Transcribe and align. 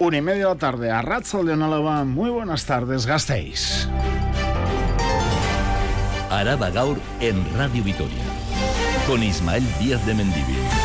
Una 0.00 0.16
y 0.16 0.22
media 0.22 0.44
de 0.44 0.54
la 0.54 0.54
tarde 0.54 0.90
a 0.90 1.02
Ratzal 1.02 1.44
de 1.44 1.52
Onálava. 1.52 2.06
Muy 2.06 2.30
buenas 2.30 2.64
tardes, 2.64 3.04
gastéis. 3.04 3.86
Araba 6.30 6.70
Gaur 6.70 6.98
en 7.20 7.44
Radio 7.54 7.84
Vitoria. 7.84 8.24
Con 9.06 9.22
Ismael 9.22 9.62
Díaz 9.78 10.06
de 10.06 10.14
Mendivil. 10.14 10.79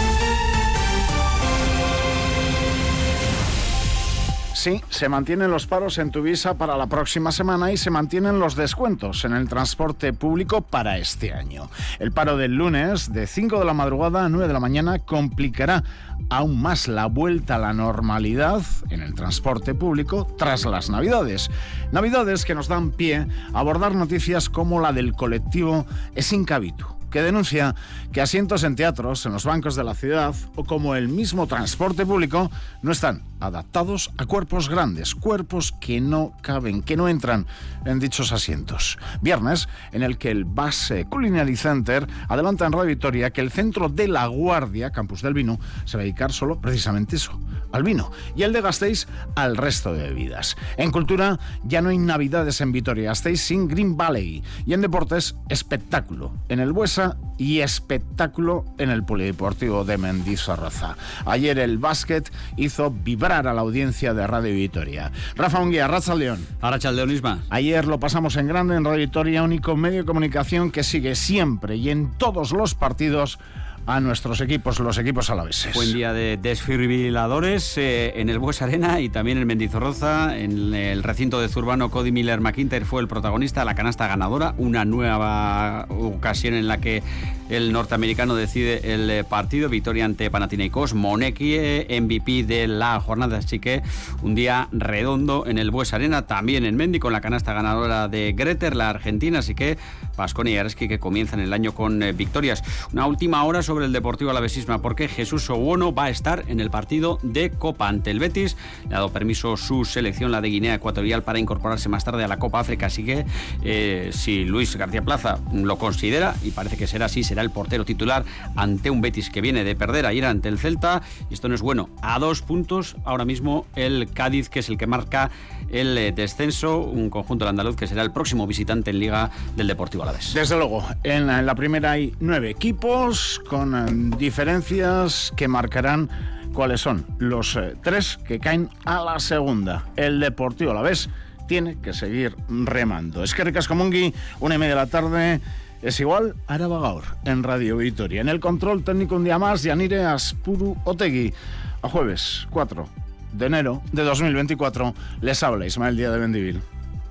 Sí, 4.65 4.81
se 4.89 5.09
mantienen 5.09 5.51
los 5.51 5.67
paros 5.67 5.99
en 5.99 6.09
Tuvisa 6.09 6.55
para 6.55 6.75
la 6.75 6.87
próxima 6.87 7.31
semana 7.31 7.71
y 7.71 7.77
se 7.77 7.91
mantienen 7.91 8.39
los 8.39 8.55
descuentos 8.55 9.23
en 9.23 9.33
el 9.33 9.47
transporte 9.47 10.11
público 10.11 10.61
para 10.61 10.97
este 10.97 11.33
año. 11.33 11.69
El 11.99 12.11
paro 12.11 12.35
del 12.35 12.55
lunes, 12.55 13.13
de 13.13 13.27
5 13.27 13.59
de 13.59 13.65
la 13.65 13.75
madrugada 13.75 14.25
a 14.25 14.29
9 14.29 14.47
de 14.47 14.53
la 14.53 14.59
mañana, 14.59 14.97
complicará 14.97 15.83
aún 16.31 16.59
más 16.59 16.87
la 16.87 17.05
vuelta 17.05 17.57
a 17.57 17.59
la 17.59 17.73
normalidad 17.73 18.63
en 18.89 19.01
el 19.03 19.13
transporte 19.13 19.75
público 19.75 20.25
tras 20.35 20.65
las 20.65 20.89
Navidades. 20.89 21.51
Navidades 21.91 22.43
que 22.43 22.55
nos 22.55 22.67
dan 22.67 22.89
pie 22.89 23.27
a 23.53 23.59
abordar 23.59 23.93
noticias 23.93 24.49
como 24.49 24.79
la 24.79 24.93
del 24.93 25.13
colectivo 25.13 25.85
Esincabito 26.15 26.94
que 27.15 27.21
denuncia 27.21 27.75
que 28.11 28.19
asientos 28.19 28.65
en 28.65 28.75
teatros, 28.75 29.25
en 29.25 29.31
los 29.31 29.45
bancos 29.45 29.77
de 29.77 29.85
la 29.85 29.93
ciudad 29.93 30.35
o 30.57 30.65
como 30.65 30.95
el 30.95 31.07
mismo 31.07 31.47
transporte 31.47 32.05
público 32.05 32.51
no 32.81 32.91
están 32.91 33.23
adaptados 33.39 34.11
a 34.17 34.25
cuerpos 34.25 34.67
grandes, 34.67 35.15
cuerpos 35.15 35.73
que 35.79 36.01
no 36.01 36.33
caben, 36.41 36.81
que 36.81 36.97
no 36.97 37.07
entran 37.07 37.45
en 37.85 37.99
dichos 37.99 38.33
asientos. 38.33 38.97
Viernes, 39.21 39.69
en 39.93 40.03
el 40.03 40.17
que 40.17 40.31
el 40.31 40.43
Base 40.43 41.05
Culinary 41.05 41.55
Center 41.55 42.05
adelanta 42.27 42.65
en 42.65 42.73
Radio 42.73 42.87
Victoria 42.87 43.29
que 43.29 43.41
el 43.41 43.51
centro 43.51 43.87
de 43.87 44.09
La 44.09 44.27
Guardia, 44.27 44.91
Campus 44.91 45.21
del 45.21 45.33
Vino, 45.33 45.57
se 45.85 45.95
va 45.95 46.01
a 46.01 46.03
dedicar 46.03 46.33
solo 46.33 46.59
precisamente 46.59 47.15
eso, 47.15 47.39
al 47.71 47.83
vino, 47.83 48.11
y 48.35 48.43
el 48.43 48.51
de 48.51 48.61
Gasteiz 48.61 49.07
al 49.35 49.55
resto 49.55 49.93
de 49.93 50.03
bebidas. 50.09 50.57
En 50.77 50.91
cultura 50.91 51.39
ya 51.63 51.81
no 51.81 51.89
hay 51.89 51.97
navidades 51.97 52.59
en 52.61 52.71
Vitoria, 52.71 53.09
Gasteiz 53.09 53.41
sin 53.41 53.67
Green 53.67 53.95
Valley, 53.95 54.43
y 54.65 54.73
en 54.73 54.81
deportes 54.81 55.35
espectáculo 55.49 56.33
en 56.49 56.59
el 56.59 56.73
Buesa 56.73 57.04
y 57.37 57.59
espectáculo 57.59 58.65
en 58.77 58.89
el 58.89 59.03
Polideportivo 59.03 59.83
de 59.83 59.97
Mendizorroza. 59.97 60.95
Ayer 61.25 61.59
el 61.59 61.77
básquet 61.77 62.31
hizo 62.55 62.91
vibrar 62.91 63.47
a 63.47 63.53
la 63.53 63.61
audiencia 63.61 64.13
de 64.13 64.25
Radio 64.25 64.53
Vitoria. 64.53 65.11
Rafa 65.35 65.59
Unguía, 65.59 65.87
Racha 65.87 66.15
León. 66.15 66.45
Aracha 66.61 66.91
Leonisma. 66.91 67.39
Ayer 67.49 67.85
lo 67.85 67.99
pasamos 67.99 68.35
en 68.37 68.47
grande 68.47 68.75
en 68.75 68.85
Radio 68.85 68.99
Vitoria, 68.99 69.43
único 69.43 69.75
medio 69.75 69.99
de 69.99 70.05
comunicación 70.05 70.71
que 70.71 70.83
sigue 70.83 71.15
siempre 71.15 71.75
y 71.75 71.89
en 71.89 72.11
todos 72.17 72.51
los 72.51 72.73
partidos 72.73 73.39
a 73.85 73.99
nuestros 73.99 74.41
equipos, 74.41 74.79
los 74.79 74.97
equipos 74.97 75.29
alaveses. 75.29 75.73
Buen 75.75 75.93
día 75.93 76.11
de 76.13 76.37
desfibriladores 76.37 77.77
eh, 77.77 78.13
en 78.19 78.29
el 78.29 78.39
Bues 78.39 78.61
Arena 78.61 78.99
y 78.99 79.09
también 79.09 79.37
en 79.37 79.47
Mendizorroza, 79.47 80.37
en 80.37 80.73
el 80.73 81.03
recinto 81.03 81.39
de 81.39 81.47
Zurbano, 81.49 81.91
Cody 81.91 82.11
Miller 82.11 82.41
McIntyre 82.41 82.85
fue 82.85 83.01
el 83.01 83.07
protagonista, 83.07 83.63
la 83.63 83.75
canasta 83.75 84.07
ganadora, 84.07 84.55
una 84.57 84.85
nueva 84.85 85.85
ocasión 85.89 86.55
en 86.55 86.67
la 86.67 86.79
que 86.79 87.03
el 87.49 87.71
norteamericano 87.71 88.35
decide 88.35 88.93
el 88.93 89.09
eh, 89.09 89.23
partido, 89.23 89.69
victoria 89.69 90.05
ante 90.05 90.29
Panathinaikos, 90.31 90.93
Moneki, 90.93 91.55
eh, 91.55 92.01
MVP 92.01 92.43
de 92.43 92.67
la 92.67 92.99
jornada, 92.99 93.37
así 93.37 93.59
que 93.59 93.83
un 94.21 94.35
día 94.35 94.67
redondo 94.71 95.45
en 95.45 95.57
el 95.57 95.71
Bues 95.71 95.93
Arena, 95.93 96.23
también 96.23 96.65
en 96.65 96.75
Mendi 96.75 96.99
con 96.99 97.13
la 97.13 97.21
canasta 97.21 97.53
ganadora 97.53 98.07
de 98.07 98.33
Greter, 98.33 98.75
la 98.75 98.89
argentina, 98.89 99.39
así 99.39 99.53
que 99.55 99.77
Pasconi 100.15 100.51
y 100.51 100.57
Areski 100.57 100.87
que 100.87 100.99
comienzan 100.99 101.39
el 101.39 101.53
año 101.53 101.73
con 101.73 101.99
victorias. 102.15 102.63
Una 102.93 103.05
última 103.05 103.43
hora 103.43 103.61
sobre 103.61 103.85
el 103.85 103.91
Deportivo 103.91 104.31
Alavesisma 104.31 104.81
porque 104.81 105.07
Jesús 105.07 105.49
Owono 105.49 105.93
va 105.93 106.05
a 106.05 106.09
estar 106.09 106.45
en 106.47 106.59
el 106.59 106.69
partido 106.69 107.19
de 107.21 107.51
Copa 107.51 107.87
ante 107.87 108.11
el 108.11 108.19
Betis. 108.19 108.55
Le 108.87 108.95
ha 108.95 108.99
dado 108.99 109.11
permiso 109.11 109.57
su 109.57 109.85
selección, 109.85 110.31
la 110.31 110.41
de 110.41 110.49
Guinea 110.49 110.75
Ecuatorial, 110.75 111.23
para 111.23 111.39
incorporarse 111.39 111.89
más 111.89 112.03
tarde 112.03 112.23
a 112.23 112.27
la 112.27 112.37
Copa 112.37 112.59
África. 112.59 112.87
Así 112.87 113.03
que 113.03 113.25
eh, 113.63 114.09
si 114.13 114.45
Luis 114.45 114.75
García 114.75 115.01
Plaza 115.01 115.39
lo 115.53 115.77
considera, 115.77 116.35
y 116.43 116.51
parece 116.51 116.77
que 116.77 116.87
será 116.87 117.05
así, 117.05 117.23
será 117.35 117.43
el 117.43 117.51
portero 117.51 117.83
titular 117.83 118.23
ante 118.55 118.89
un 118.89 119.01
Betis 119.01 119.29
que 119.29 119.41
viene 119.41 119.65
de 119.65 119.75
perder 119.75 120.05
ayer 120.05 120.23
ante 120.23 120.47
el 120.47 120.57
Celta. 120.57 121.01
Y 121.29 121.33
esto 121.33 121.49
no 121.49 121.55
es 121.55 121.61
bueno. 121.61 121.89
A 122.01 122.17
dos 122.17 122.41
puntos 122.41 122.95
ahora 123.03 123.25
mismo 123.25 123.65
el 123.75 124.09
Cádiz, 124.13 124.47
que 124.47 124.59
es 124.59 124.69
el 124.69 124.77
que 124.77 124.87
marca 124.87 125.31
el 125.69 125.97
eh, 125.97 126.13
descenso, 126.13 126.79
un 126.79 127.09
conjunto 127.09 127.43
de 127.43 127.49
andaluz 127.49 127.75
que 127.75 127.87
será 127.87 128.03
el 128.03 128.11
próximo 128.11 128.47
visitante 128.47 128.91
en 128.91 128.99
Liga 128.99 129.31
del 129.57 129.67
Deportivo 129.67 130.03
Alavés. 130.03 130.33
Desde 130.33 130.55
luego, 130.55 130.85
en 131.03 131.27
la, 131.27 131.55
primera 131.55 131.91
hay 131.91 132.13
nueve 132.21 132.49
equipos 132.49 133.41
con 133.49 133.75
eh, 133.75 134.17
diferencias 134.17 135.33
que 135.35 135.49
marcarán 135.49 136.09
cuáles 136.53 136.79
son 136.79 137.05
los 137.17 137.57
eh, 137.57 137.73
tres 137.83 138.17
que 138.25 138.39
caen 138.39 138.69
a 138.85 139.03
la 139.03 139.19
segunda. 139.19 139.83
El 139.97 140.21
Deportivo 140.21 140.71
Alavés 140.71 141.09
tiene 141.49 141.77
que 141.81 141.91
seguir 141.91 142.33
remando. 142.47 143.25
Es 143.25 143.33
que 143.33 143.43
Recascomungi, 143.43 144.13
una 144.39 144.55
y 144.55 144.57
media 144.57 144.75
de 144.75 144.81
la 144.81 144.87
tarde. 144.87 145.41
Es 145.81 145.99
igual 145.99 146.35
a 146.47 146.57
Gaur 146.57 147.03
en 147.25 147.43
Radio 147.43 147.77
Vitoria. 147.77 148.21
En 148.21 148.29
el 148.29 148.39
control 148.39 148.83
técnico 148.83 149.15
un 149.15 149.23
día 149.23 149.37
más, 149.37 149.63
Yanire 149.63 150.05
Aspuru 150.05 150.75
Otegui. 150.83 151.33
A 151.81 151.89
jueves 151.89 152.47
4 152.49 152.87
de 153.33 153.45
enero 153.45 153.81
de 153.91 154.03
2024 154.03 154.93
les 155.21 155.43
habla 155.43 155.65
Ismael 155.65 155.97
Díaz 155.97 156.13
de 156.13 156.19
Bendivil. 156.19 156.61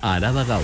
Araba 0.01 0.43
Gaur. 0.43 0.63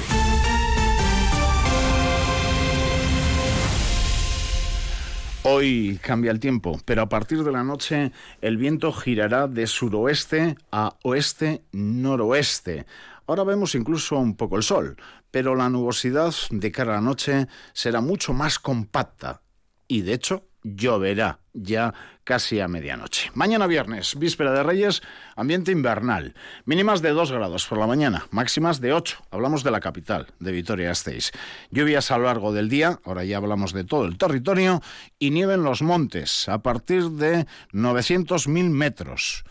Hoy 5.44 6.00
cambia 6.04 6.30
el 6.32 6.40
tiempo, 6.40 6.80
pero 6.86 7.02
a 7.02 7.10
partir 7.10 7.44
de 7.44 7.52
la 7.52 7.64
noche 7.64 8.12
el 8.42 8.58
viento 8.58 8.92
girará 8.94 9.48
de 9.48 9.66
suroeste 9.66 10.56
a 10.72 10.96
oeste-noroeste. 11.02 12.86
Ahora 13.26 13.44
vemos 13.44 13.74
incluso 13.74 14.20
un 14.20 14.36
poco 14.36 14.58
el 14.58 14.64
sol, 14.64 14.98
pero 15.32 15.56
la 15.56 15.70
nubosidad 15.70 16.34
de 16.50 16.72
cara 16.72 16.94
a 16.94 16.96
la 16.96 17.02
noche 17.02 17.48
será 17.74 18.02
mucho 18.02 18.34
más 18.34 18.60
compacta 18.60 19.42
y 19.88 20.02
de 20.02 20.14
hecho 20.14 20.48
lloverá 20.64 21.40
ya 21.54 21.94
casi 22.24 22.60
a 22.60 22.68
medianoche. 22.68 23.32
Mañana 23.34 23.68
viernes, 23.68 24.18
víspera 24.18 24.54
de 24.54 24.64
Reyes, 24.64 25.02
ambiente 25.36 25.72
invernal. 25.72 26.36
Mínimas 26.66 27.02
de 27.02 27.10
2 27.10 27.32
grados 27.32 27.66
por 27.66 27.78
la 27.78 27.88
mañana, 27.88 28.28
máximas 28.32 28.80
de 28.80 28.94
8. 28.94 29.18
Hablamos 29.32 29.64
de 29.64 29.72
la 29.72 29.80
capital, 29.80 30.28
de 30.40 30.52
Vitoria-Gasteiz. 30.52 31.32
Lluvias 31.72 32.12
a 32.12 32.18
lo 32.18 32.26
largo 32.26 32.54
del 32.54 32.70
día, 32.70 33.00
ahora 33.04 33.24
ya 33.26 33.38
hablamos 33.38 33.74
de 33.74 33.84
todo 33.84 34.06
el 34.06 34.18
territorio, 34.18 34.82
y 35.20 35.32
nieve 35.32 35.56
en 35.56 35.64
los 35.64 35.82
montes 35.82 36.48
a 36.48 36.62
partir 36.62 37.10
de 37.10 37.48
900.000 37.74 38.70
metros. 38.70 39.44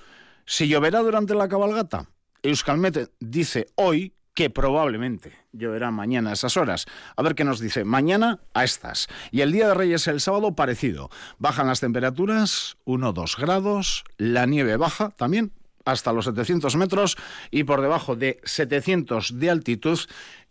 Si 0.47 0.69
lloverá 0.69 1.01
durante 1.01 1.35
la 1.35 1.49
cabalgata, 1.49 2.09
Euskalmet 2.43 3.11
dice 3.21 3.67
hoy 3.75 4.15
que 4.41 4.49
probablemente 4.49 5.35
lloverá 5.53 5.91
mañana 5.91 6.31
a 6.31 6.33
esas 6.33 6.57
horas. 6.57 6.87
A 7.15 7.23
ver 7.23 7.35
qué 7.35 7.45
nos 7.45 7.61
dice. 7.61 7.85
Mañana 7.85 8.41
a 8.55 8.65
estas. 8.65 9.07
Y 9.31 9.43
el 9.43 9.53
día 9.53 9.69
de 9.69 9.75
Reyes, 9.75 10.07
el 10.07 10.23
sábado, 10.23 10.55
parecido. 10.55 11.11
Bajan 11.39 11.67
las 11.67 11.81
temperaturas, 11.81 12.79
1-2 12.87 13.37
grados, 13.39 14.03
la 14.17 14.47
nieve 14.47 14.79
baja 14.79 15.11
también 15.11 15.53
hasta 15.85 16.15
los 16.15 16.25
700 16.25 16.75
metros 16.77 17.19
y 17.51 17.65
por 17.65 17.83
debajo 17.83 18.17
de 18.17 18.41
700 18.45 19.39
de 19.39 19.51
altitud 19.51 19.99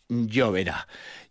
lloverá. 0.08 0.88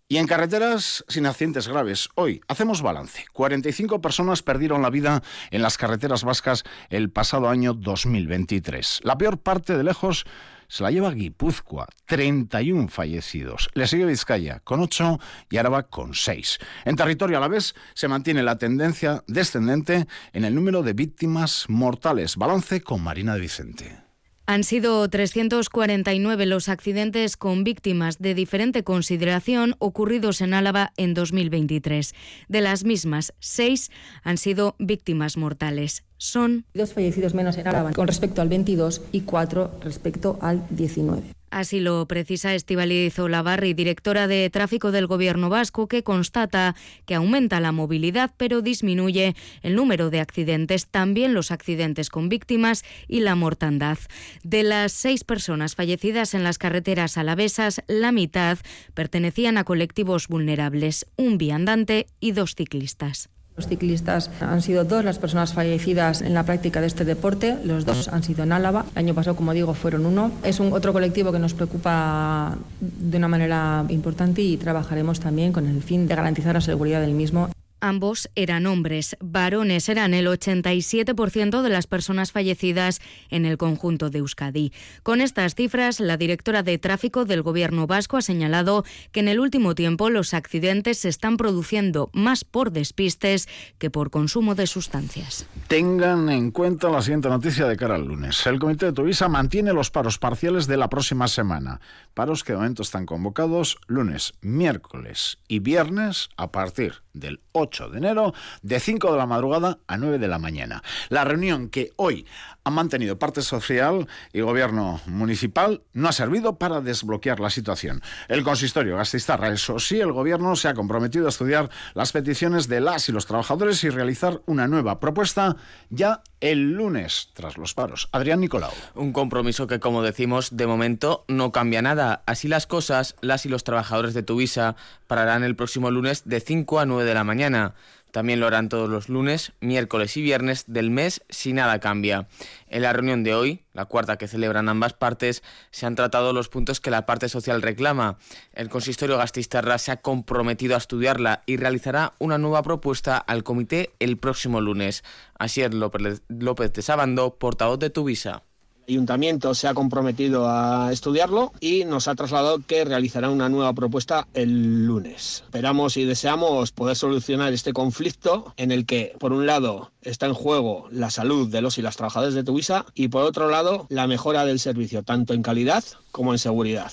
Y 0.08 0.16
en 0.16 0.26
carreteras 0.26 1.04
sin 1.06 1.26
accidentes 1.26 1.68
graves. 1.68 2.08
Hoy 2.16 2.40
hacemos 2.48 2.82
balance. 2.82 3.24
45 3.34 4.00
personas 4.00 4.42
perdieron 4.42 4.82
la 4.82 4.90
vida 4.90 5.22
en 5.52 5.62
las 5.62 5.76
carreteras 5.76 6.24
vascas 6.24 6.64
el 6.90 7.10
pasado 7.10 7.48
año 7.48 7.72
2023. 7.72 9.02
La 9.04 9.16
peor 9.16 9.38
parte 9.38 9.76
de 9.76 9.84
lejos 9.84 10.24
se 10.68 10.82
la 10.82 10.90
lleva 10.90 11.12
Guipúzcoa, 11.12 11.86
31 12.06 12.88
fallecidos. 12.88 13.68
Le 13.74 13.86
sigue 13.86 14.04
Vizcaya 14.04 14.60
con 14.60 14.80
8 14.80 15.18
y 15.50 15.56
Araba 15.56 15.84
con 15.84 16.14
6. 16.14 16.58
En 16.84 16.96
territorio 16.96 17.38
a 17.38 17.40
la 17.40 17.48
vez 17.48 17.74
se 17.94 18.08
mantiene 18.08 18.42
la 18.42 18.58
tendencia 18.58 19.24
descendente 19.26 20.06
en 20.32 20.44
el 20.44 20.54
número 20.54 20.82
de 20.82 20.92
víctimas 20.92 21.66
mortales. 21.68 22.36
Balance 22.36 22.82
con 22.82 23.02
Marina 23.02 23.34
de 23.34 23.40
Vicente. 23.40 24.07
Han 24.50 24.64
sido 24.64 25.06
349 25.06 26.46
los 26.46 26.70
accidentes 26.70 27.36
con 27.36 27.64
víctimas 27.64 28.18
de 28.18 28.32
diferente 28.32 28.82
consideración 28.82 29.74
ocurridos 29.78 30.40
en 30.40 30.54
Álava 30.54 30.94
en 30.96 31.12
2023. 31.12 32.14
De 32.48 32.62
las 32.62 32.82
mismas, 32.82 33.34
seis 33.40 33.90
han 34.22 34.38
sido 34.38 34.74
víctimas 34.78 35.36
mortales. 35.36 36.04
Son 36.16 36.64
dos 36.72 36.94
fallecidos 36.94 37.34
menos 37.34 37.58
en 37.58 37.68
Álava 37.68 37.92
con 37.92 38.06
respecto 38.06 38.40
al 38.40 38.48
22 38.48 39.02
y 39.12 39.20
cuatro 39.20 39.70
respecto 39.82 40.38
al 40.40 40.66
19. 40.70 41.37
Así 41.50 41.80
lo 41.80 42.06
precisa 42.06 42.54
Estibaliz 42.54 43.18
Olavarri, 43.18 43.72
directora 43.72 44.28
de 44.28 44.50
tráfico 44.50 44.92
del 44.92 45.06
Gobierno 45.06 45.48
vasco, 45.48 45.88
que 45.88 46.02
constata 46.02 46.76
que 47.06 47.14
aumenta 47.14 47.60
la 47.60 47.72
movilidad 47.72 48.32
pero 48.36 48.60
disminuye 48.60 49.34
el 49.62 49.74
número 49.74 50.10
de 50.10 50.20
accidentes, 50.20 50.86
también 50.86 51.32
los 51.32 51.50
accidentes 51.50 52.10
con 52.10 52.28
víctimas 52.28 52.84
y 53.06 53.20
la 53.20 53.34
mortandad. 53.34 53.98
De 54.42 54.62
las 54.62 54.92
seis 54.92 55.24
personas 55.24 55.74
fallecidas 55.74 56.34
en 56.34 56.44
las 56.44 56.58
carreteras 56.58 57.16
alavesas, 57.16 57.82
la 57.86 58.12
mitad 58.12 58.58
pertenecían 58.94 59.56
a 59.56 59.64
colectivos 59.64 60.28
vulnerables, 60.28 61.06
un 61.16 61.38
viandante 61.38 62.06
y 62.20 62.32
dos 62.32 62.54
ciclistas. 62.54 63.30
Los 63.58 63.66
ciclistas 63.66 64.30
han 64.40 64.62
sido 64.62 64.84
dos 64.84 65.04
las 65.04 65.18
personas 65.18 65.52
fallecidas 65.52 66.22
en 66.22 66.32
la 66.32 66.44
práctica 66.44 66.80
de 66.80 66.86
este 66.86 67.04
deporte, 67.04 67.56
los 67.64 67.84
dos 67.84 68.06
han 68.06 68.22
sido 68.22 68.44
en 68.44 68.52
Álava, 68.52 68.84
el 68.94 68.98
año 68.98 69.14
pasado, 69.14 69.34
como 69.34 69.52
digo, 69.52 69.74
fueron 69.74 70.06
uno. 70.06 70.30
Es 70.44 70.60
un 70.60 70.72
otro 70.72 70.92
colectivo 70.92 71.32
que 71.32 71.40
nos 71.40 71.54
preocupa 71.54 72.56
de 72.80 73.16
una 73.16 73.26
manera 73.26 73.84
importante 73.88 74.42
y 74.42 74.58
trabajaremos 74.58 75.18
también 75.18 75.52
con 75.52 75.66
el 75.66 75.82
fin 75.82 76.06
de 76.06 76.14
garantizar 76.14 76.54
la 76.54 76.60
seguridad 76.60 77.00
del 77.00 77.14
mismo. 77.14 77.50
Ambos 77.80 78.28
eran 78.34 78.66
hombres. 78.66 79.16
Varones 79.20 79.88
eran 79.88 80.14
el 80.14 80.26
87% 80.26 81.62
de 81.62 81.68
las 81.68 81.86
personas 81.86 82.32
fallecidas 82.32 83.00
en 83.30 83.46
el 83.46 83.56
conjunto 83.56 84.10
de 84.10 84.18
Euskadi. 84.18 84.72
Con 85.02 85.20
estas 85.20 85.54
cifras, 85.54 86.00
la 86.00 86.16
directora 86.16 86.62
de 86.62 86.78
tráfico 86.78 87.24
del 87.24 87.42
Gobierno 87.42 87.86
vasco 87.86 88.16
ha 88.16 88.22
señalado 88.22 88.84
que 89.12 89.20
en 89.20 89.28
el 89.28 89.38
último 89.38 89.74
tiempo 89.74 90.10
los 90.10 90.34
accidentes 90.34 90.98
se 90.98 91.08
están 91.08 91.36
produciendo 91.36 92.10
más 92.12 92.44
por 92.44 92.72
despistes 92.72 93.48
que 93.78 93.90
por 93.90 94.10
consumo 94.10 94.54
de 94.54 94.66
sustancias. 94.66 95.46
Tengan 95.68 96.28
en 96.30 96.50
cuenta 96.50 96.90
la 96.90 97.02
siguiente 97.02 97.28
noticia 97.28 97.66
de 97.66 97.76
cara 97.76 97.94
al 97.94 98.06
lunes. 98.06 98.44
El 98.46 98.58
Comité 98.58 98.86
de 98.86 98.92
Tuvisa 98.92 99.28
mantiene 99.28 99.72
los 99.72 99.90
paros 99.90 100.18
parciales 100.18 100.66
de 100.66 100.76
la 100.76 100.88
próxima 100.88 101.28
semana. 101.28 101.80
Paros 102.14 102.42
que 102.42 102.52
de 102.52 102.58
momento 102.58 102.82
están 102.82 103.06
convocados 103.06 103.78
lunes, 103.86 104.34
miércoles 104.40 105.38
y 105.46 105.60
viernes 105.60 106.28
a 106.36 106.50
partir 106.50 107.02
del 107.12 107.40
8 107.52 107.67
de 107.68 107.98
enero, 107.98 108.34
de 108.62 108.80
5 108.80 109.12
de 109.12 109.18
la 109.18 109.26
madrugada 109.26 109.78
a 109.86 109.96
9 109.96 110.18
de 110.18 110.28
la 110.28 110.38
mañana. 110.38 110.82
La 111.08 111.24
reunión 111.24 111.68
que 111.68 111.92
hoy 111.96 112.26
han 112.64 112.74
mantenido 112.74 113.18
parte 113.18 113.42
social 113.42 114.08
y 114.32 114.40
gobierno 114.40 115.00
municipal 115.06 115.82
no 115.92 116.08
ha 116.08 116.12
servido 116.12 116.58
para 116.58 116.80
desbloquear 116.80 117.40
la 117.40 117.50
situación. 117.50 118.02
El 118.28 118.42
consistorio 118.42 118.96
Gastistarra, 118.96 119.52
eso 119.52 119.78
sí, 119.78 120.00
el 120.00 120.12
gobierno 120.12 120.56
se 120.56 120.68
ha 120.68 120.74
comprometido 120.74 121.26
a 121.26 121.30
estudiar 121.30 121.70
las 121.94 122.12
peticiones 122.12 122.68
de 122.68 122.80
las 122.80 123.08
y 123.08 123.12
los 123.12 123.26
trabajadores 123.26 123.84
y 123.84 123.90
realizar 123.90 124.40
una 124.46 124.66
nueva 124.66 125.00
propuesta 125.00 125.56
ya 125.90 126.22
el 126.40 126.72
lunes 126.72 127.30
tras 127.34 127.56
los 127.58 127.74
paros. 127.74 128.08
Adrián 128.12 128.40
Nicolau. 128.40 128.72
Un 128.94 129.12
compromiso 129.12 129.66
que, 129.66 129.80
como 129.80 130.02
decimos, 130.02 130.56
de 130.56 130.66
momento 130.66 131.24
no 131.28 131.52
cambia 131.52 131.82
nada. 131.82 132.22
Así 132.26 132.48
las 132.48 132.66
cosas, 132.66 133.16
las 133.20 133.46
y 133.46 133.48
los 133.48 133.64
trabajadores 133.64 134.14
de 134.14 134.22
Tuvisa 134.22 134.76
pararán 135.06 135.44
el 135.44 135.56
próximo 135.56 135.90
lunes 135.90 136.22
de 136.24 136.40
5 136.40 136.80
a 136.80 136.86
9 136.86 137.04
de 137.04 137.14
la 137.14 137.24
mañana. 137.24 137.74
También 138.12 138.40
lo 138.40 138.46
harán 138.46 138.68
todos 138.68 138.88
los 138.88 139.08
lunes, 139.08 139.52
miércoles 139.60 140.16
y 140.16 140.22
viernes 140.22 140.64
del 140.66 140.90
mes 140.90 141.22
si 141.28 141.52
nada 141.52 141.78
cambia. 141.78 142.28
En 142.68 142.82
la 142.82 142.92
reunión 142.92 143.22
de 143.22 143.34
hoy, 143.34 143.64
la 143.72 143.84
cuarta 143.84 144.16
que 144.16 144.28
celebran 144.28 144.68
ambas 144.68 144.94
partes, 144.94 145.42
se 145.70 145.86
han 145.86 145.94
tratado 145.94 146.32
los 146.32 146.48
puntos 146.48 146.80
que 146.80 146.90
la 146.90 147.06
parte 147.06 147.28
social 147.28 147.62
reclama. 147.62 148.18
El 148.52 148.68
consistorio 148.68 149.18
Gastistarra 149.18 149.78
se 149.78 149.92
ha 149.92 149.98
comprometido 149.98 150.74
a 150.74 150.78
estudiarla 150.78 151.42
y 151.46 151.56
realizará 151.56 152.14
una 152.18 152.38
nueva 152.38 152.62
propuesta 152.62 153.18
al 153.18 153.44
comité 153.44 153.92
el 153.98 154.16
próximo 154.16 154.60
lunes. 154.60 155.04
Así 155.38 155.62
es 155.62 155.72
López 155.74 156.72
de 156.72 156.82
Sabando, 156.82 157.38
portavoz 157.38 157.78
de 157.78 157.90
Tuvisa 157.90 158.47
ayuntamiento 158.88 159.54
se 159.54 159.68
ha 159.68 159.74
comprometido 159.74 160.48
a 160.48 160.90
estudiarlo 160.92 161.52
y 161.60 161.84
nos 161.84 162.08
ha 162.08 162.14
trasladado 162.14 162.60
que 162.66 162.84
realizará 162.84 163.28
una 163.28 163.48
nueva 163.48 163.72
propuesta 163.74 164.26
el 164.34 164.86
lunes. 164.86 165.42
Esperamos 165.44 165.96
y 165.96 166.04
deseamos 166.04 166.72
poder 166.72 166.96
solucionar 166.96 167.52
este 167.52 167.72
conflicto 167.72 168.54
en 168.56 168.72
el 168.72 168.86
que, 168.86 169.14
por 169.18 169.32
un 169.32 169.46
lado, 169.46 169.92
está 170.02 170.26
en 170.26 170.34
juego 170.34 170.88
la 170.90 171.10
salud 171.10 171.48
de 171.48 171.60
los 171.60 171.78
y 171.78 171.82
las 171.82 171.96
trabajadores 171.96 172.34
de 172.34 172.44
Tuvisa 172.44 172.86
y, 172.94 173.08
por 173.08 173.24
otro 173.24 173.50
lado, 173.50 173.86
la 173.90 174.06
mejora 174.06 174.44
del 174.46 174.58
servicio, 174.58 175.02
tanto 175.02 175.34
en 175.34 175.42
calidad 175.42 175.84
como 176.10 176.32
en 176.32 176.38
seguridad. 176.38 176.92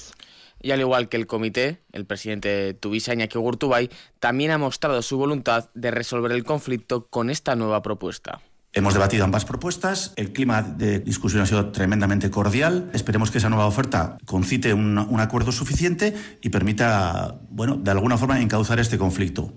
Y 0.62 0.72
al 0.72 0.82
igual 0.82 1.10
que 1.10 1.18
el 1.18 1.28
comité, 1.28 1.82
el 1.92 2.06
presidente 2.06 2.50
de 2.50 2.74
Tuvisa, 2.74 3.14
Iñaki 3.14 3.38
Gurtubay, 3.38 3.90
también 4.20 4.52
ha 4.52 4.58
mostrado 4.58 5.02
su 5.02 5.18
voluntad 5.18 5.70
de 5.76 5.92
resolver 5.92 6.32
el 6.32 6.44
conflicto 6.44 7.06
con 7.08 7.30
esta 7.30 7.56
nueva 7.56 7.82
propuesta. 7.82 8.42
Hemos 8.78 8.94
debatido 8.94 9.24
ambas 9.24 9.46
propuestas, 9.46 10.12
el 10.18 10.34
clima 10.34 10.62
de 10.62 11.00
discusión 11.00 11.42
ha 11.42 11.46
sido 11.46 11.72
tremendamente 11.72 12.30
cordial. 12.30 12.90
Esperemos 12.94 13.32
que 13.32 13.38
esa 13.38 13.48
nueva 13.48 13.68
oferta 13.68 14.18
concite 14.26 14.74
un, 14.74 14.98
acuerdo 15.18 15.54
suficiente 15.54 16.14
y 16.42 16.50
permita, 16.50 17.40
bueno, 17.50 17.78
de 17.78 17.92
alguna 17.92 18.18
forma 18.18 18.42
encauzar 18.42 18.82
este 18.82 18.98
conflicto. 18.98 19.54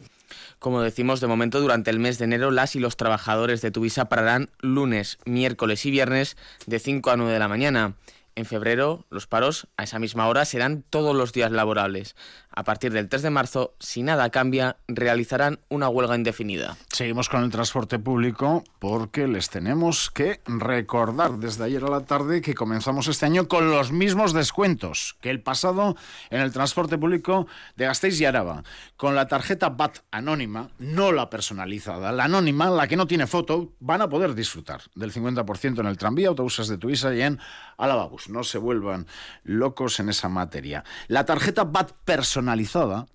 Como 0.61 0.83
decimos, 0.83 1.21
de 1.21 1.27
momento 1.27 1.61
durante 1.61 1.91
el 1.91 1.99
mes 1.99 2.19
de 2.19 2.27
enero 2.27 2.53
las 2.53 2.77
y 2.77 2.79
los 2.79 2.97
trabajadores 2.97 3.61
de 3.61 3.73
Tuvisa 3.73 4.09
pararán 4.09 4.51
lunes, 4.61 5.19
miércoles 5.25 5.85
y 5.85 5.91
viernes 5.91 6.37
de 6.67 6.79
5 6.79 7.11
a 7.11 7.17
9 7.17 7.33
de 7.33 7.39
la 7.41 7.49
mañana. 7.49 7.97
En 8.37 8.45
febrero, 8.45 9.05
los 9.11 9.27
paros 9.27 9.67
a 9.77 9.83
esa 9.83 9.99
misma 9.99 10.29
hora 10.29 10.45
serán 10.45 10.85
todos 10.89 11.17
los 11.17 11.33
días 11.33 11.51
laborables. 11.51 12.15
A 12.51 12.65
partir 12.65 12.93
del 12.93 13.09
3 13.09 13.23
de 13.23 13.31
marzo, 13.31 13.75
si 13.79 14.03
nada 14.03 14.31
cambia, 14.31 14.79
realizarán 14.89 15.61
una 15.69 15.89
huelga 15.89 16.17
indefinida. 16.17 16.77
Seguimos 16.89 17.29
con 17.29 17.45
el 17.45 17.51
transporte 17.51 17.99
público 17.99 18.65
porque 18.79 19.29
les 19.29 19.51
tenemos 19.51 20.11
que 20.11 20.41
recordar 20.47 21.39
desde 21.39 21.65
ayer 21.65 21.85
a 21.85 21.91
la 21.91 22.07
tarde 22.07 22.41
que 22.41 22.55
comenzamos 22.55 23.07
este 23.07 23.27
año 23.27 23.49
con 23.49 23.71
los 23.71 23.93
mismos 23.93 24.33
descuentos 24.33 25.17
que 25.21 25.31
el 25.31 25.43
pasado 25.43 25.95
en 26.31 26.41
el 26.41 26.53
transporte 26.53 26.97
público 26.97 27.47
de 27.77 27.85
Gasteiz 27.85 28.21
y 28.21 28.25
Araba. 28.25 28.65
Con 28.97 29.15
la 29.15 29.29
tarjeta 29.29 29.69
BAT 29.69 29.99
anónima, 30.11 30.71
no 30.79 31.13
la 31.13 31.31
personalizada, 31.31 32.13
la 32.13 32.25
anónima, 32.25 32.71
la 32.71 32.89
que 32.89 32.97
no 32.97 33.07
tiene 33.07 33.27
foto, 33.27 33.73
van 33.79 34.03
a 34.03 34.09
poder 34.09 34.35
disfrutar 34.35 34.81
del 34.95 35.13
50% 35.13 35.81
en 35.81 35.87
el 35.87 35.99
tranvía, 35.99 36.29
autobuses 36.29 36.69
de 36.69 36.79
Tuisa 36.79 37.15
y 37.15 37.23
en 37.23 37.39
Alababus 37.77 38.29
no 38.31 38.43
se 38.43 38.59
vuelvan 38.59 39.07
locos 39.45 40.01
en 40.01 40.09
esa 40.09 40.29
materia. 40.29 40.83
La 41.07 41.25
tarjeta 41.25 41.65
BAT 41.65 41.93
personalizada 42.05 42.38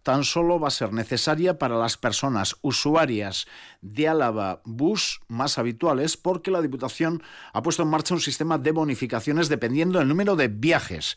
tan 0.03 0.23
solo 0.23 0.59
va 0.59 0.67
a 0.67 0.71
ser 0.71 0.93
necesaria 0.93 1.57
para 1.57 1.77
las 1.77 1.97
personas 1.97 2.55
usuarias 2.61 3.47
de 3.81 4.07
Álava 4.07 4.61
Bus 4.65 5.21
más 5.27 5.57
habituales 5.57 6.17
porque 6.17 6.51
la 6.51 6.61
Diputación 6.61 7.23
ha 7.53 7.61
puesto 7.61 7.83
en 7.83 7.89
marcha 7.89 8.13
un 8.13 8.21
sistema 8.21 8.57
de 8.57 8.71
bonificaciones 8.71 9.49
dependiendo 9.49 9.99
del 9.99 10.07
número 10.07 10.35
de 10.35 10.47
viajes 10.47 11.15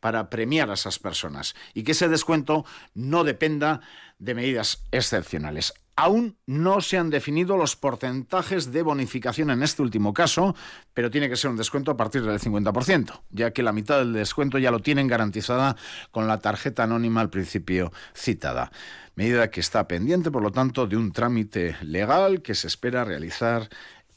para 0.00 0.30
premiar 0.30 0.70
a 0.70 0.74
esas 0.74 0.98
personas 0.98 1.54
y 1.74 1.82
que 1.82 1.92
ese 1.92 2.08
descuento 2.08 2.64
no 2.94 3.24
dependa 3.24 3.80
de 4.18 4.34
medidas 4.34 4.84
excepcionales. 4.90 5.74
Aún 6.00 6.36
no 6.46 6.80
se 6.80 6.96
han 6.96 7.10
definido 7.10 7.56
los 7.56 7.74
porcentajes 7.74 8.70
de 8.70 8.82
bonificación 8.82 9.50
en 9.50 9.64
este 9.64 9.82
último 9.82 10.14
caso, 10.14 10.54
pero 10.94 11.10
tiene 11.10 11.28
que 11.28 11.34
ser 11.34 11.50
un 11.50 11.56
descuento 11.56 11.90
a 11.90 11.96
partir 11.96 12.22
del 12.22 12.38
50%, 12.38 13.20
ya 13.30 13.50
que 13.50 13.64
la 13.64 13.72
mitad 13.72 13.98
del 13.98 14.12
descuento 14.12 14.58
ya 14.58 14.70
lo 14.70 14.78
tienen 14.78 15.08
garantizada 15.08 15.74
con 16.12 16.28
la 16.28 16.38
tarjeta 16.38 16.84
anónima 16.84 17.20
al 17.20 17.30
principio 17.30 17.92
citada. 18.14 18.70
Medida 19.16 19.50
que 19.50 19.58
está 19.58 19.88
pendiente, 19.88 20.30
por 20.30 20.40
lo 20.40 20.52
tanto, 20.52 20.86
de 20.86 20.96
un 20.96 21.10
trámite 21.10 21.76
legal 21.82 22.42
que 22.42 22.54
se 22.54 22.68
espera 22.68 23.04
realizar 23.04 23.68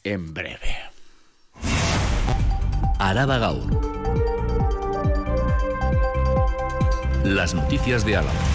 en 0.04 0.36
breve. 0.36 0.78
Araba 3.00 3.40
Gaur. 3.40 3.82
Las 7.24 7.56
noticias 7.56 8.06
de 8.06 8.18
Álava. 8.18 8.51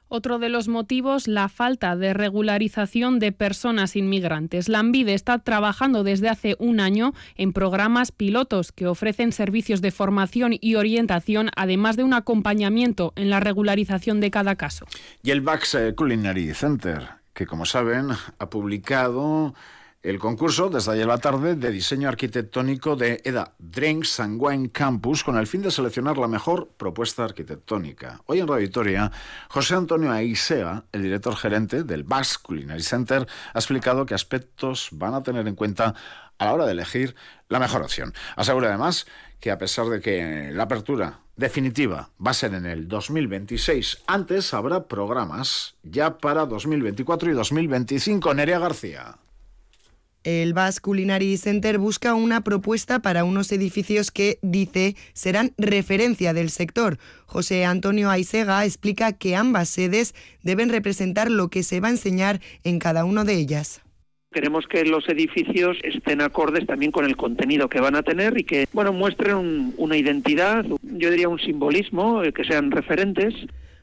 Otro 0.08 0.38
de 0.38 0.48
los 0.48 0.68
motivos, 0.68 1.28
la 1.28 1.48
falta 1.48 1.94
de 1.94 2.14
regularización 2.14 3.18
de 3.18 3.30
personas 3.30 3.94
inmigrantes. 3.94 4.70
La 4.70 4.78
ANVIDE 4.78 5.12
está 5.12 5.38
trabajando 5.38 6.02
desde 6.02 6.30
hace 6.30 6.56
un 6.58 6.80
año 6.80 7.12
en 7.36 7.52
programas 7.52 8.10
pilotos 8.10 8.72
que 8.72 8.86
ofrecen 8.86 9.32
servicios 9.32 9.82
de 9.82 9.90
formación 9.90 10.52
y 10.58 10.76
orientación, 10.76 11.50
además 11.56 11.96
de 11.96 12.04
un 12.04 12.14
acompañamiento 12.14 13.12
en 13.16 13.28
la 13.28 13.40
regularización 13.40 14.20
de 14.20 14.30
cada 14.30 14.56
caso. 14.56 14.86
Y 15.22 15.30
el 15.30 15.42
Bax 15.42 15.76
Culinary 15.94 16.54
Center, 16.54 17.08
que 17.34 17.46
como 17.46 17.66
saben 17.66 18.08
ha 18.38 18.50
publicado 18.50 19.54
el 20.02 20.18
concurso 20.20 20.70
desde 20.70 20.92
ayer 20.92 21.06
la 21.06 21.18
tarde 21.18 21.56
de 21.56 21.72
diseño 21.72 22.08
arquitectónico 22.08 22.94
de 22.94 23.20
EDA 23.24 23.54
Drinks 23.58 24.20
and 24.20 24.40
Wine 24.40 24.70
Campus 24.70 25.24
con 25.24 25.36
el 25.36 25.48
fin 25.48 25.62
de 25.62 25.72
seleccionar 25.72 26.18
la 26.18 26.28
mejor 26.28 26.68
propuesta 26.76 27.24
arquitectónica. 27.24 28.20
Hoy 28.26 28.38
en 28.38 28.46
Radio 28.46 28.62
Victoria, 28.62 29.10
José 29.48 29.74
Antonio 29.74 30.12
Aisea, 30.12 30.84
el 30.92 31.02
director 31.02 31.34
gerente 31.34 31.82
del 31.82 32.04
Basque 32.04 32.44
Culinary 32.44 32.82
Center, 32.82 33.26
ha 33.52 33.58
explicado 33.58 34.06
qué 34.06 34.14
aspectos 34.14 34.90
van 34.92 35.14
a 35.14 35.22
tener 35.24 35.48
en 35.48 35.56
cuenta 35.56 35.94
a 36.38 36.44
la 36.44 36.54
hora 36.54 36.66
de 36.66 36.72
elegir 36.72 37.16
la 37.48 37.58
mejor 37.58 37.82
opción. 37.82 38.14
Asegura 38.36 38.68
además 38.68 39.06
que 39.40 39.50
a 39.50 39.58
pesar 39.58 39.86
de 39.86 40.00
que 40.00 40.50
la 40.52 40.64
apertura 40.64 41.20
definitiva 41.36 42.10
va 42.24 42.30
a 42.30 42.34
ser 42.34 42.54
en 42.54 42.66
el 42.66 42.86
2026, 42.86 44.04
antes 44.06 44.54
habrá 44.54 44.86
programas 44.86 45.74
ya 45.82 46.18
para 46.18 46.46
2024 46.46 47.32
y 47.32 47.34
2025. 47.34 48.34
Nerea 48.34 48.60
García. 48.60 49.16
El 50.24 50.52
Basque 50.52 50.82
Culinary 50.82 51.36
Center 51.36 51.78
busca 51.78 52.14
una 52.14 52.42
propuesta 52.42 53.00
para 53.00 53.24
unos 53.24 53.52
edificios 53.52 54.10
que, 54.10 54.38
dice, 54.42 54.96
serán 55.12 55.52
referencia 55.56 56.34
del 56.34 56.50
sector. 56.50 56.98
José 57.26 57.64
Antonio 57.64 58.10
Aisega 58.10 58.64
explica 58.64 59.12
que 59.12 59.36
ambas 59.36 59.68
sedes 59.68 60.14
deben 60.42 60.70
representar 60.70 61.30
lo 61.30 61.48
que 61.48 61.62
se 61.62 61.80
va 61.80 61.88
a 61.88 61.92
enseñar 61.92 62.40
en 62.64 62.78
cada 62.78 63.04
una 63.04 63.24
de 63.24 63.34
ellas. 63.34 63.80
Queremos 64.32 64.66
que 64.66 64.84
los 64.84 65.08
edificios 65.08 65.78
estén 65.82 66.20
acordes 66.20 66.66
también 66.66 66.92
con 66.92 67.06
el 67.06 67.16
contenido 67.16 67.68
que 67.68 67.80
van 67.80 67.94
a 67.94 68.02
tener 68.02 68.38
y 68.38 68.44
que, 68.44 68.66
bueno, 68.72 68.92
muestren 68.92 69.72
una 69.78 69.96
identidad, 69.96 70.66
yo 70.82 71.10
diría 71.10 71.30
un 71.30 71.38
simbolismo, 71.38 72.22
eh, 72.22 72.32
que 72.32 72.44
sean 72.44 72.70
referentes. 72.70 73.34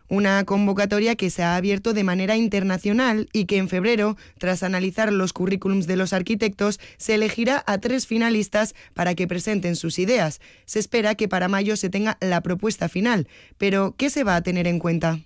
Una 0.07 0.43
convocatoria 0.45 1.15
que 1.15 1.29
se 1.29 1.43
ha 1.43 1.55
abierto 1.55 1.93
de 1.93 2.03
manera 2.03 2.35
internacional 2.35 3.27
y 3.33 3.45
que 3.45 3.57
en 3.57 3.69
febrero, 3.69 4.17
tras 4.37 4.63
analizar 4.63 5.11
los 5.11 5.33
currículums 5.33 5.87
de 5.87 5.97
los 5.97 6.13
arquitectos, 6.13 6.79
se 6.97 7.15
elegirá 7.15 7.63
a 7.65 7.79
tres 7.79 8.07
finalistas 8.07 8.75
para 8.93 9.15
que 9.15 9.27
presenten 9.27 9.75
sus 9.75 9.99
ideas. 9.99 10.41
Se 10.65 10.79
espera 10.79 11.15
que 11.15 11.27
para 11.27 11.47
mayo 11.47 11.75
se 11.75 11.89
tenga 11.89 12.17
la 12.21 12.41
propuesta 12.41 12.89
final. 12.89 13.27
Pero, 13.57 13.95
¿qué 13.97 14.09
se 14.09 14.23
va 14.23 14.35
a 14.35 14.43
tener 14.43 14.67
en 14.67 14.79
cuenta? 14.79 15.19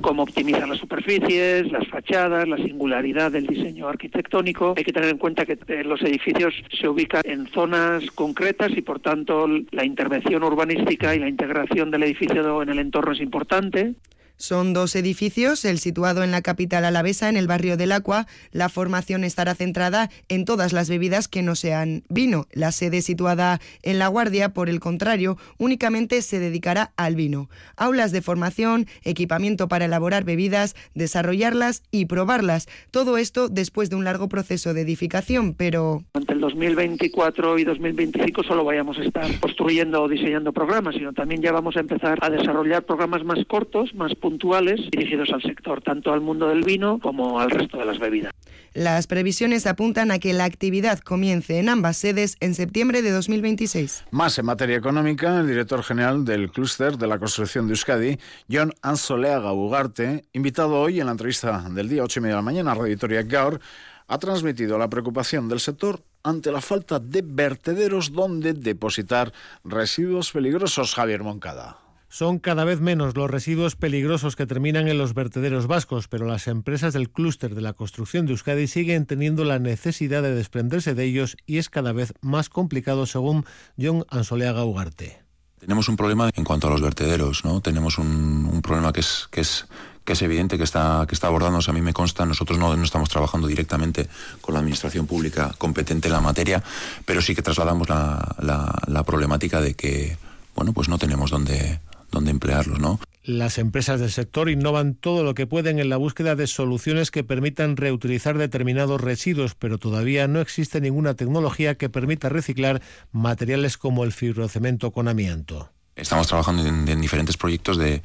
cómo 0.00 0.24
optimizar 0.24 0.68
las 0.68 0.78
superficies, 0.78 1.70
las 1.70 1.86
fachadas, 1.88 2.48
la 2.48 2.56
singularidad 2.56 3.30
del 3.30 3.46
diseño 3.46 3.88
arquitectónico. 3.88 4.74
Hay 4.76 4.84
que 4.84 4.92
tener 4.92 5.10
en 5.10 5.18
cuenta 5.18 5.46
que 5.46 5.58
eh, 5.68 5.84
los 5.84 6.02
edificios 6.02 6.54
se 6.78 6.88
ubican 6.88 7.22
en 7.24 7.46
zonas 7.48 8.04
concretas 8.10 8.70
y 8.76 8.82
por 8.82 9.00
tanto 9.00 9.46
la 9.70 9.84
intervención 9.84 10.42
urbanística 10.42 11.14
y 11.14 11.20
la 11.20 11.28
integración 11.28 11.90
del 11.90 12.02
edificio 12.02 12.62
en 12.62 12.68
el 12.68 12.80
entorno 12.80 13.12
es 13.12 13.20
importante. 13.20 13.94
Son 14.38 14.74
dos 14.74 14.94
edificios, 14.96 15.64
el 15.64 15.78
situado 15.78 16.22
en 16.22 16.30
la 16.30 16.42
capital 16.42 16.84
alavesa, 16.84 17.30
en 17.30 17.38
el 17.38 17.46
barrio 17.46 17.78
del 17.78 17.92
Acua. 17.92 18.26
La 18.52 18.68
formación 18.68 19.24
estará 19.24 19.54
centrada 19.54 20.10
en 20.28 20.44
todas 20.44 20.74
las 20.74 20.90
bebidas 20.90 21.26
que 21.26 21.40
no 21.40 21.54
sean 21.54 22.04
vino. 22.10 22.46
La 22.52 22.70
sede 22.70 23.00
situada 23.00 23.60
en 23.82 23.98
La 23.98 24.08
Guardia, 24.08 24.50
por 24.50 24.68
el 24.68 24.78
contrario, 24.78 25.38
únicamente 25.56 26.20
se 26.20 26.38
dedicará 26.38 26.92
al 26.96 27.16
vino. 27.16 27.48
Aulas 27.76 28.12
de 28.12 28.20
formación, 28.20 28.86
equipamiento 29.04 29.68
para 29.68 29.86
elaborar 29.86 30.24
bebidas, 30.24 30.76
desarrollarlas 30.94 31.82
y 31.90 32.04
probarlas. 32.04 32.68
Todo 32.90 33.16
esto 33.16 33.48
después 33.48 33.88
de 33.88 33.96
un 33.96 34.04
largo 34.04 34.28
proceso 34.28 34.74
de 34.74 34.82
edificación, 34.82 35.54
pero... 35.54 36.04
Ante 36.12 36.34
el 36.34 36.40
2024 36.40 37.58
y 37.58 37.64
2025 37.64 38.42
solo 38.42 38.64
vayamos 38.64 38.98
a 38.98 39.02
estar 39.02 39.40
construyendo 39.40 40.02
o 40.02 40.08
diseñando 40.08 40.52
programas, 40.52 40.94
sino 40.94 41.14
también 41.14 41.40
ya 41.40 41.52
vamos 41.52 41.76
a 41.76 41.80
empezar 41.80 42.18
a 42.20 42.28
desarrollar 42.28 42.84
programas 42.84 43.24
más 43.24 43.42
cortos, 43.46 43.94
más 43.94 44.14
puntuales 44.26 44.80
dirigidos 44.90 45.30
al 45.32 45.40
sector, 45.40 45.80
tanto 45.82 46.12
al 46.12 46.20
mundo 46.20 46.48
del 46.48 46.64
vino 46.64 46.98
como 46.98 47.38
al 47.38 47.48
resto 47.48 47.78
de 47.78 47.84
las 47.84 48.00
bebidas. 48.00 48.32
Las 48.74 49.06
previsiones 49.06 49.68
apuntan 49.68 50.10
a 50.10 50.18
que 50.18 50.32
la 50.32 50.42
actividad 50.42 50.98
comience 50.98 51.60
en 51.60 51.68
ambas 51.68 51.96
sedes 51.96 52.36
en 52.40 52.56
septiembre 52.56 53.02
de 53.02 53.12
2026. 53.12 54.06
Más 54.10 54.36
en 54.40 54.46
materia 54.46 54.76
económica, 54.76 55.38
el 55.38 55.46
director 55.46 55.84
general 55.84 56.24
del 56.24 56.50
clúster 56.50 56.98
de 56.98 57.06
la 57.06 57.20
construcción 57.20 57.68
de 57.68 57.74
Euskadi, 57.74 58.18
John 58.50 58.72
Ansoleaga 58.82 59.52
Ugarte, 59.52 60.24
invitado 60.32 60.74
hoy 60.74 60.98
en 60.98 61.06
la 61.06 61.12
entrevista 61.12 61.64
del 61.70 61.88
día 61.88 62.02
8 62.02 62.18
y 62.18 62.22
media 62.22 62.34
de 62.34 62.38
la 62.38 62.42
mañana 62.42 62.72
a 62.72 62.74
Radio 62.74 62.98
Gaur, 63.28 63.60
ha 64.08 64.18
transmitido 64.18 64.76
la 64.76 64.90
preocupación 64.90 65.48
del 65.48 65.60
sector 65.60 66.02
ante 66.24 66.50
la 66.50 66.60
falta 66.60 66.98
de 66.98 67.22
vertederos 67.24 68.12
donde 68.12 68.54
depositar 68.54 69.32
residuos 69.62 70.32
peligrosos. 70.32 70.96
Javier 70.96 71.22
Moncada. 71.22 71.85
Son 72.16 72.38
cada 72.38 72.64
vez 72.64 72.80
menos 72.80 73.14
los 73.14 73.30
residuos 73.30 73.76
peligrosos 73.76 74.36
que 74.36 74.46
terminan 74.46 74.88
en 74.88 74.96
los 74.96 75.12
vertederos 75.12 75.66
vascos, 75.66 76.08
pero 76.08 76.24
las 76.24 76.46
empresas 76.46 76.94
del 76.94 77.10
clúster 77.10 77.54
de 77.54 77.60
la 77.60 77.74
construcción 77.74 78.24
de 78.24 78.32
Euskadi 78.32 78.68
siguen 78.68 79.04
teniendo 79.04 79.44
la 79.44 79.58
necesidad 79.58 80.22
de 80.22 80.34
desprenderse 80.34 80.94
de 80.94 81.04
ellos 81.04 81.36
y 81.44 81.58
es 81.58 81.68
cada 81.68 81.92
vez 81.92 82.14
más 82.22 82.48
complicado, 82.48 83.04
según 83.04 83.44
John 83.78 84.06
Ansoleaga 84.08 84.64
Ugarte. 84.64 85.20
Tenemos 85.58 85.90
un 85.90 85.96
problema 85.96 86.30
en 86.34 86.44
cuanto 86.44 86.68
a 86.68 86.70
los 86.70 86.80
vertederos, 86.80 87.44
¿no? 87.44 87.60
Tenemos 87.60 87.98
un, 87.98 88.62
problema 88.62 88.94
que 88.94 89.00
es, 89.00 89.28
que 89.30 89.42
es 89.42 89.66
que 90.06 90.14
es 90.14 90.22
evidente 90.22 90.56
que 90.56 90.64
está, 90.64 91.04
que 91.06 91.14
está 91.14 91.26
abordándose. 91.26 91.70
A 91.70 91.74
mí 91.74 91.82
me 91.82 91.92
consta, 91.92 92.24
nosotros 92.24 92.58
no, 92.58 92.74
no, 92.74 92.82
estamos 92.82 93.10
trabajando 93.10 93.46
directamente 93.46 94.08
con 94.40 94.54
la 94.54 94.60
administración 94.60 95.06
pública 95.06 95.54
competente 95.58 96.08
en 96.08 96.14
la 96.14 96.22
materia, 96.22 96.62
pero 97.04 97.20
sí 97.20 97.34
que 97.34 97.42
trasladamos 97.42 97.90
la, 97.90 98.36
la, 98.38 98.74
la 98.86 99.04
problemática 99.04 99.60
de 99.60 99.74
que, 99.74 100.16
bueno, 100.54 100.72
pues 100.72 100.88
no 100.88 100.96
tenemos 100.96 101.30
dónde, 101.30 101.80
dónde 102.16 102.30
emplearlos, 102.30 102.80
¿no? 102.80 102.98
Las 103.22 103.58
empresas 103.58 103.98
del 103.98 104.12
sector 104.12 104.48
innovan 104.48 104.94
todo 104.94 105.24
lo 105.24 105.34
que 105.34 105.48
pueden 105.48 105.80
en 105.80 105.88
la 105.88 105.96
búsqueda 105.96 106.36
de 106.36 106.46
soluciones 106.46 107.10
que 107.10 107.24
permitan 107.24 107.76
reutilizar 107.76 108.38
determinados 108.38 109.00
residuos, 109.00 109.56
pero 109.56 109.78
todavía 109.78 110.28
no 110.28 110.40
existe 110.40 110.80
ninguna 110.80 111.14
tecnología 111.14 111.76
que 111.76 111.88
permita 111.88 112.28
reciclar 112.28 112.80
materiales 113.10 113.78
como 113.78 114.04
el 114.04 114.12
fibrocemento 114.12 114.92
con 114.92 115.08
amianto. 115.08 115.70
Estamos 115.96 116.28
trabajando 116.28 116.64
en, 116.66 117.00
diferentes 117.00 117.36
proyectos 117.36 117.78
de, 117.78 118.00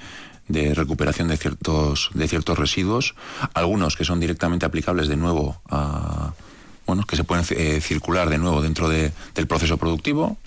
recuperación 0.74 1.27
de 1.27 1.38
ciertos, 1.38 2.10
de 2.15 2.27
ciertos 2.27 2.58
residuos, 2.58 3.13
algunos 3.53 3.96
que 3.96 4.06
son 4.06 4.20
directamente 4.20 4.65
aplicables 4.65 5.08
de 5.08 5.18
nuevo 5.18 5.62
a, 5.70 6.34
bueno, 6.88 7.03
que 7.03 7.15
se 7.15 7.24
pueden 7.24 7.46
eh, 7.51 7.80
circular 7.80 8.27
de 8.30 8.39
nuevo 8.39 8.62
dentro 8.63 8.89
del 8.89 9.48
proceso 9.48 9.77
productivo, 9.77 10.38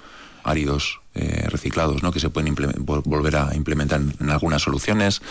áridos 0.43 1.01
eh, 1.15 1.47
reciclados 1.49 2.03
¿no? 2.03 2.13
que 2.13 2.21
se 2.21 2.31
pueden 2.31 2.55
volver 2.85 3.37
a 3.37 3.55
implementar 3.55 4.01
en, 4.01 4.31
algunas 4.31 4.63
soluciones. 4.63 5.23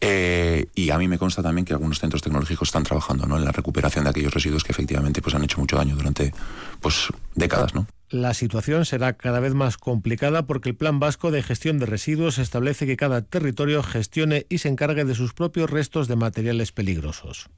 Eh, 0.00 0.66
y 0.74 0.90
a 0.90 0.98
mí 0.98 1.08
me 1.08 1.18
consta 1.18 1.42
también 1.42 1.64
que 1.64 1.72
algunos 1.72 2.00
centros 2.00 2.22
tecnológicos 2.22 2.68
están 2.68 2.82
trabajando 2.82 3.26
¿no? 3.26 3.36
en 3.36 3.44
la 3.44 3.52
recuperación 3.52 4.04
de 4.04 4.10
aquellos 4.10 4.34
residuos 4.34 4.64
que 4.64 4.72
efectivamente 4.72 5.22
pues, 5.22 5.34
han 5.34 5.44
hecho 5.44 5.58
mucho 5.58 5.76
daño 5.76 5.94
durante 5.94 6.32
pues, 6.80 7.08
décadas. 7.34 7.74
¿no? 7.74 7.86
La 8.10 8.34
situación 8.34 8.84
será 8.84 9.12
cada 9.12 9.38
vez 9.38 9.54
más 9.54 9.76
complicada 9.76 10.46
porque 10.46 10.70
el 10.70 10.74
Plan 10.74 10.98
Vasco 10.98 11.30
de 11.30 11.44
Gestión 11.44 11.78
de 11.78 11.86
Residuos 11.86 12.38
establece 12.38 12.86
que 12.86 12.96
cada 12.96 13.22
territorio 13.22 13.84
gestione 13.84 14.46
y 14.48 14.58
se 14.58 14.68
encargue 14.68 15.04
de 15.04 15.14
sus 15.14 15.32
propios 15.32 15.70
restos 15.70 16.08
de 16.08 16.16
materiales 16.16 16.72
peligrosos. 16.72 17.48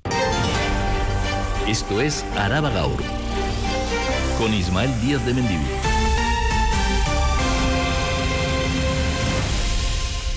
Esto 1.67 2.02
es 2.02 2.23
Araba 2.37 2.69
Gaur, 2.69 3.00
con 4.37 4.52
Ismael 4.52 4.91
Díaz 5.00 5.25
de 5.25 5.33
Mendivil. 5.33 5.92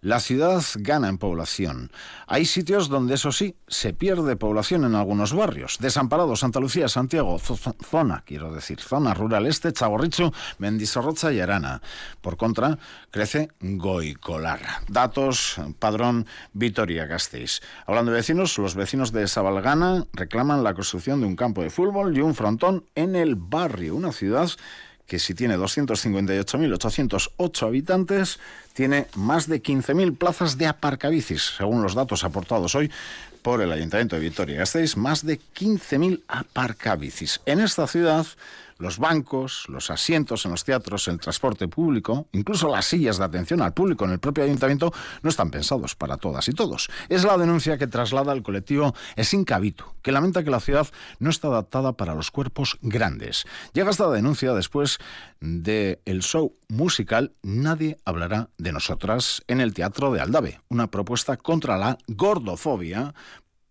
La 0.00 0.20
ciudad 0.20 0.62
gana 0.76 1.08
en 1.08 1.18
población. 1.18 1.90
Hay 2.28 2.44
sitios 2.44 2.88
donde, 2.88 3.14
eso 3.14 3.32
sí, 3.32 3.56
se 3.66 3.92
pierde 3.92 4.36
población 4.36 4.84
en 4.84 4.94
algunos 4.94 5.34
barrios. 5.34 5.78
Desamparados, 5.80 6.38
Santa 6.38 6.60
Lucía, 6.60 6.86
Santiago, 6.86 7.40
zona, 7.40 8.22
quiero 8.24 8.52
decir, 8.52 8.78
zona 8.80 9.12
rural 9.12 9.46
este, 9.46 9.72
Chaborricho, 9.72 10.32
Mendizorroza 10.58 11.32
y 11.32 11.40
Arana. 11.40 11.82
Por 12.20 12.36
contra, 12.36 12.78
crece 13.10 13.48
Goicolar. 13.60 14.60
Datos, 14.86 15.56
padrón, 15.80 16.26
Vitoria-Gasteiz. 16.52 17.60
Hablando 17.84 18.12
de 18.12 18.18
vecinos, 18.18 18.56
los 18.58 18.76
vecinos 18.76 19.10
de 19.10 19.26
Sabalgana 19.26 20.06
reclaman 20.12 20.62
la 20.62 20.74
construcción 20.74 21.20
de 21.20 21.26
un 21.26 21.34
campo 21.34 21.62
de 21.62 21.70
fútbol 21.70 22.16
y 22.16 22.20
un 22.20 22.36
frontón 22.36 22.84
en 22.94 23.16
el 23.16 23.34
barrio, 23.34 23.96
una 23.96 24.12
ciudad 24.12 24.48
que 25.08 25.18
si 25.18 25.34
tiene 25.34 25.56
258.808 25.56 27.66
habitantes, 27.66 28.38
tiene 28.74 29.06
más 29.16 29.48
de 29.48 29.60
15.000 29.62 30.16
plazas 30.16 30.58
de 30.58 30.66
aparcabicis, 30.66 31.54
según 31.56 31.82
los 31.82 31.94
datos 31.94 32.24
aportados 32.24 32.74
hoy 32.74 32.90
por 33.40 33.62
el 33.62 33.72
Ayuntamiento 33.72 34.16
de 34.16 34.22
Vitoria-Gasteiz, 34.22 34.98
más 34.98 35.24
de 35.24 35.40
15.000 35.40 36.20
aparcabicis. 36.28 37.40
En 37.46 37.60
esta 37.60 37.86
ciudad 37.86 38.26
los 38.78 38.98
bancos, 38.98 39.64
los 39.68 39.90
asientos 39.90 40.44
en 40.44 40.52
los 40.52 40.64
teatros, 40.64 41.08
el 41.08 41.20
transporte 41.20 41.68
público, 41.68 42.28
incluso 42.32 42.68
las 42.68 42.86
sillas 42.86 43.18
de 43.18 43.24
atención 43.24 43.60
al 43.60 43.74
público 43.74 44.04
en 44.04 44.12
el 44.12 44.18
propio 44.18 44.44
ayuntamiento 44.44 44.92
no 45.22 45.30
están 45.30 45.50
pensados 45.50 45.94
para 45.94 46.16
todas 46.16 46.48
y 46.48 46.52
todos. 46.52 46.88
Es 47.08 47.24
la 47.24 47.36
denuncia 47.36 47.78
que 47.78 47.86
traslada 47.86 48.32
el 48.32 48.42
colectivo 48.42 48.94
Esincabito, 49.16 49.94
que 50.02 50.12
lamenta 50.12 50.42
que 50.42 50.50
la 50.50 50.60
ciudad 50.60 50.86
no 51.18 51.30
está 51.30 51.48
adaptada 51.48 51.92
para 51.92 52.14
los 52.14 52.30
cuerpos 52.30 52.78
grandes. 52.80 53.44
Llega 53.72 53.90
esta 53.90 54.08
denuncia 54.10 54.52
después 54.54 54.98
del 55.40 56.00
el 56.04 56.22
show 56.22 56.56
musical 56.68 57.32
Nadie 57.42 57.98
hablará 58.04 58.50
de 58.58 58.72
nosotras 58.72 59.42
en 59.48 59.60
el 59.60 59.74
Teatro 59.74 60.12
de 60.12 60.20
Aldave, 60.20 60.60
una 60.68 60.90
propuesta 60.90 61.36
contra 61.36 61.78
la 61.78 61.98
gordofobia 62.06 63.14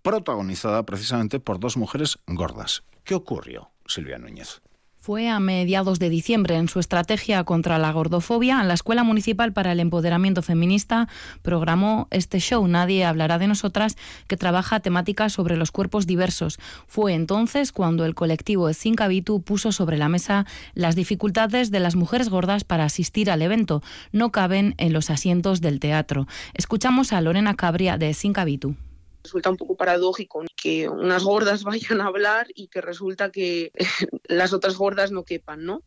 protagonizada 0.01 0.83
precisamente 0.83 1.39
por 1.39 1.59
dos 1.59 1.77
mujeres 1.77 2.19
gordas. 2.27 2.83
¿Qué 3.03 3.15
ocurrió, 3.15 3.71
Silvia 3.85 4.17
Núñez? 4.17 4.61
Fue 5.07 5.29
a 5.29 5.39
mediados 5.39 5.99
de 5.99 6.09
diciembre 6.09 6.57
en 6.57 6.67
su 6.67 6.81
estrategia 6.81 7.45
contra 7.45 7.77
la 7.77 7.93
gordofobia. 7.93 8.61
La 8.63 8.73
Escuela 8.73 9.05
Municipal 9.05 9.53
para 9.53 9.71
el 9.71 9.79
Empoderamiento 9.79 10.41
Feminista 10.41 11.07
programó 11.43 12.09
este 12.11 12.41
show 12.41 12.67
Nadie 12.67 13.05
hablará 13.05 13.37
de 13.37 13.47
nosotras, 13.47 13.95
que 14.27 14.35
trabaja 14.35 14.81
temáticas 14.81 15.31
sobre 15.31 15.55
los 15.55 15.71
cuerpos 15.71 16.07
diversos. 16.07 16.59
Fue 16.87 17.13
entonces 17.13 17.71
cuando 17.71 18.03
el 18.03 18.15
colectivo 18.15 18.69
Zincabitu 18.73 19.41
puso 19.41 19.71
sobre 19.71 19.97
la 19.97 20.09
mesa 20.09 20.45
las 20.73 20.97
dificultades 20.97 21.71
de 21.71 21.79
las 21.79 21.95
mujeres 21.95 22.27
gordas 22.27 22.65
para 22.65 22.83
asistir 22.83 23.31
al 23.31 23.41
evento. 23.41 23.81
No 24.11 24.33
caben 24.33 24.75
en 24.77 24.91
los 24.91 25.09
asientos 25.09 25.61
del 25.61 25.79
teatro. 25.79 26.27
Escuchamos 26.53 27.13
a 27.13 27.21
Lorena 27.21 27.53
Cabria 27.53 27.97
de 27.97 28.13
Zincabitu 28.13 28.75
resulta 29.23 29.49
un 29.49 29.57
poco 29.57 29.75
paradójico 29.75 30.43
que 30.55 30.89
unas 30.89 31.23
gordas 31.23 31.63
vayan 31.63 32.01
a 32.01 32.07
hablar 32.07 32.47
y 32.55 32.67
que 32.67 32.81
resulta 32.81 33.31
que 33.31 33.71
las 34.27 34.53
otras 34.53 34.75
gordas 34.75 35.11
no 35.11 35.23
quepan, 35.23 35.65
¿no? 35.65 35.81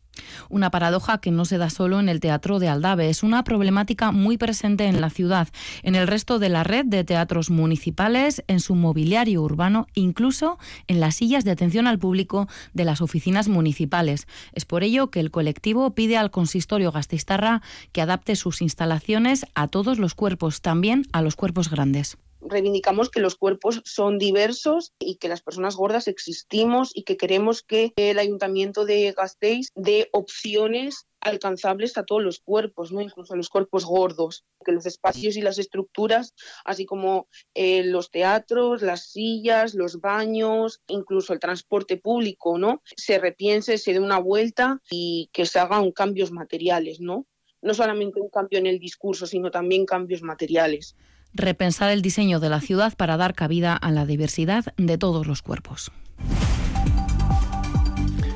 Una 0.49 0.71
paradoja 0.71 1.19
que 1.19 1.31
no 1.31 1.45
se 1.45 1.57
da 1.57 1.69
solo 1.69 1.99
en 1.99 2.09
el 2.09 2.19
Teatro 2.19 2.59
de 2.59 2.67
Aldave, 2.67 3.09
es 3.09 3.23
una 3.23 3.43
problemática 3.43 4.11
muy 4.11 4.37
presente 4.37 4.85
en 4.85 4.99
la 4.99 5.09
ciudad, 5.09 5.47
en 5.83 5.95
el 5.95 6.07
resto 6.07 6.37
de 6.37 6.49
la 6.49 6.63
red 6.63 6.85
de 6.85 7.03
teatros 7.03 7.49
municipales, 7.49 8.43
en 8.47 8.59
su 8.59 8.75
mobiliario 8.75 9.41
urbano, 9.41 9.87
incluso 9.93 10.57
en 10.87 10.99
las 10.99 11.15
sillas 11.15 11.45
de 11.45 11.51
atención 11.51 11.87
al 11.87 11.99
público 11.99 12.47
de 12.73 12.85
las 12.85 13.01
oficinas 13.01 13.47
municipales. 13.47 14.27
Es 14.53 14.65
por 14.65 14.83
ello 14.83 15.09
que 15.11 15.21
el 15.21 15.31
colectivo 15.31 15.95
pide 15.95 16.17
al 16.17 16.31
consistorio 16.31 16.91
Gastistarra 16.91 17.61
que 17.91 18.01
adapte 18.01 18.35
sus 18.35 18.61
instalaciones 18.61 19.45
a 19.55 19.67
todos 19.67 19.97
los 19.97 20.13
cuerpos, 20.13 20.61
también 20.61 21.05
a 21.13 21.21
los 21.21 21.35
cuerpos 21.35 21.69
grandes 21.69 22.17
reivindicamos 22.41 23.09
que 23.09 23.19
los 23.19 23.35
cuerpos 23.35 23.81
son 23.85 24.17
diversos 24.17 24.93
y 24.99 25.15
que 25.15 25.29
las 25.29 25.41
personas 25.41 25.75
gordas 25.75 26.07
existimos 26.07 26.91
y 26.93 27.03
que 27.03 27.17
queremos 27.17 27.61
que 27.61 27.93
el 27.95 28.19
ayuntamiento 28.19 28.85
de 28.85 29.13
Gasteiz 29.15 29.69
dé 29.75 30.09
opciones 30.11 31.07
alcanzables 31.21 31.97
a 31.97 32.03
todos 32.03 32.23
los 32.23 32.39
cuerpos, 32.39 32.91
¿no? 32.91 32.99
incluso 32.99 33.33
a 33.33 33.37
los 33.37 33.49
cuerpos 33.49 33.85
gordos, 33.85 34.43
que 34.65 34.71
los 34.71 34.87
espacios 34.87 35.37
y 35.37 35.41
las 35.41 35.59
estructuras, 35.59 36.33
así 36.65 36.85
como 36.85 37.27
eh, 37.53 37.83
los 37.83 38.09
teatros, 38.09 38.81
las 38.81 39.11
sillas, 39.11 39.75
los 39.75 40.01
baños, 40.01 40.81
incluso 40.87 41.33
el 41.33 41.39
transporte 41.39 41.97
público, 41.97 42.57
¿no? 42.57 42.81
se 42.97 43.19
repiense, 43.19 43.77
se 43.77 43.93
dé 43.93 43.99
una 43.99 44.17
vuelta 44.17 44.81
y 44.89 45.29
que 45.31 45.45
se 45.45 45.59
hagan 45.59 45.91
cambios 45.91 46.31
materiales, 46.31 46.99
¿no? 46.99 47.27
no 47.61 47.75
solamente 47.75 48.19
un 48.19 48.29
cambio 48.29 48.57
en 48.57 48.65
el 48.65 48.79
discurso, 48.79 49.27
sino 49.27 49.51
también 49.51 49.85
cambios 49.85 50.23
materiales 50.23 50.95
repensar 51.33 51.91
el 51.91 52.01
diseño 52.01 52.39
de 52.39 52.49
la 52.49 52.61
ciudad 52.61 52.93
para 52.95 53.17
dar 53.17 53.33
cabida 53.33 53.75
a 53.75 53.91
la 53.91 54.05
diversidad 54.05 54.73
de 54.77 54.97
todos 54.97 55.27
los 55.27 55.41
cuerpos. 55.41 55.91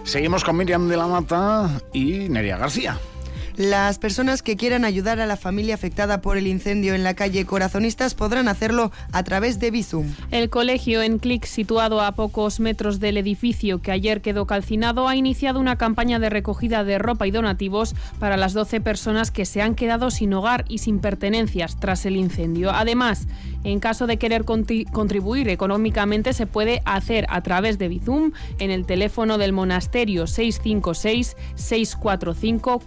Seguimos 0.04 0.44
con 0.44 0.58
Miriam 0.58 0.88
de 0.88 0.98
la 0.98 1.08
Mata 1.08 1.82
y 1.92 2.30
Neria 2.30 2.58
García. 2.58 3.00
Las 3.58 4.00
personas 4.00 4.42
que 4.42 4.58
quieran 4.58 4.84
ayudar 4.84 5.22
a 5.22 5.26
la 5.26 5.38
familia 5.38 5.76
afectada 5.76 6.20
por 6.20 6.36
el 6.36 6.46
incendio 6.46 6.94
en 6.94 7.04
la 7.04 7.14
calle 7.14 7.46
Corazonistas 7.46 8.14
podrán 8.14 8.50
hacerlo 8.50 8.92
a 9.14 9.24
través 9.24 9.60
de 9.60 9.72
Bizum. 9.72 10.14
El 10.30 10.50
colegio 10.50 11.02
en 11.02 11.20
Clic, 11.20 11.46
situado 11.46 12.02
a 12.02 12.12
pocos 12.12 12.60
metros 12.60 13.00
del 13.00 13.16
edificio 13.16 13.82
que 13.82 13.94
ayer 13.94 14.20
quedó 14.20 14.46
calcinado, 14.46 15.08
ha 15.08 15.16
iniciado 15.16 15.62
una 15.62 15.78
campaña 15.78 16.20
de 16.20 16.30
recogida 16.30 16.84
de 16.84 16.98
ropa 16.98 17.28
y 17.28 17.32
donativos 17.32 17.96
para 18.20 18.36
las 18.36 18.52
12 18.54 18.82
personas 18.82 19.32
que 19.32 19.46
se 19.46 19.62
han 19.62 19.76
quedado 19.76 20.12
sin 20.12 20.34
hogar 20.34 20.66
y 20.68 20.80
sin 20.80 21.00
pertenencias 21.00 21.80
tras 21.80 22.06
el 22.06 22.18
incendio. 22.18 22.72
Además, 22.72 23.26
en 23.64 23.80
caso 23.80 24.06
de 24.06 24.18
querer 24.18 24.44
contribuir 24.44 25.48
económicamente, 25.48 26.34
se 26.34 26.46
puede 26.46 26.82
hacer 26.84 27.26
a 27.30 27.40
través 27.40 27.78
de 27.78 27.88
Bizum 27.88 28.34
en 28.60 28.70
el 28.70 28.86
teléfono 28.86 29.38
del 29.38 29.54
monasterio 29.54 30.28
656 30.28 31.38
645 31.56 32.82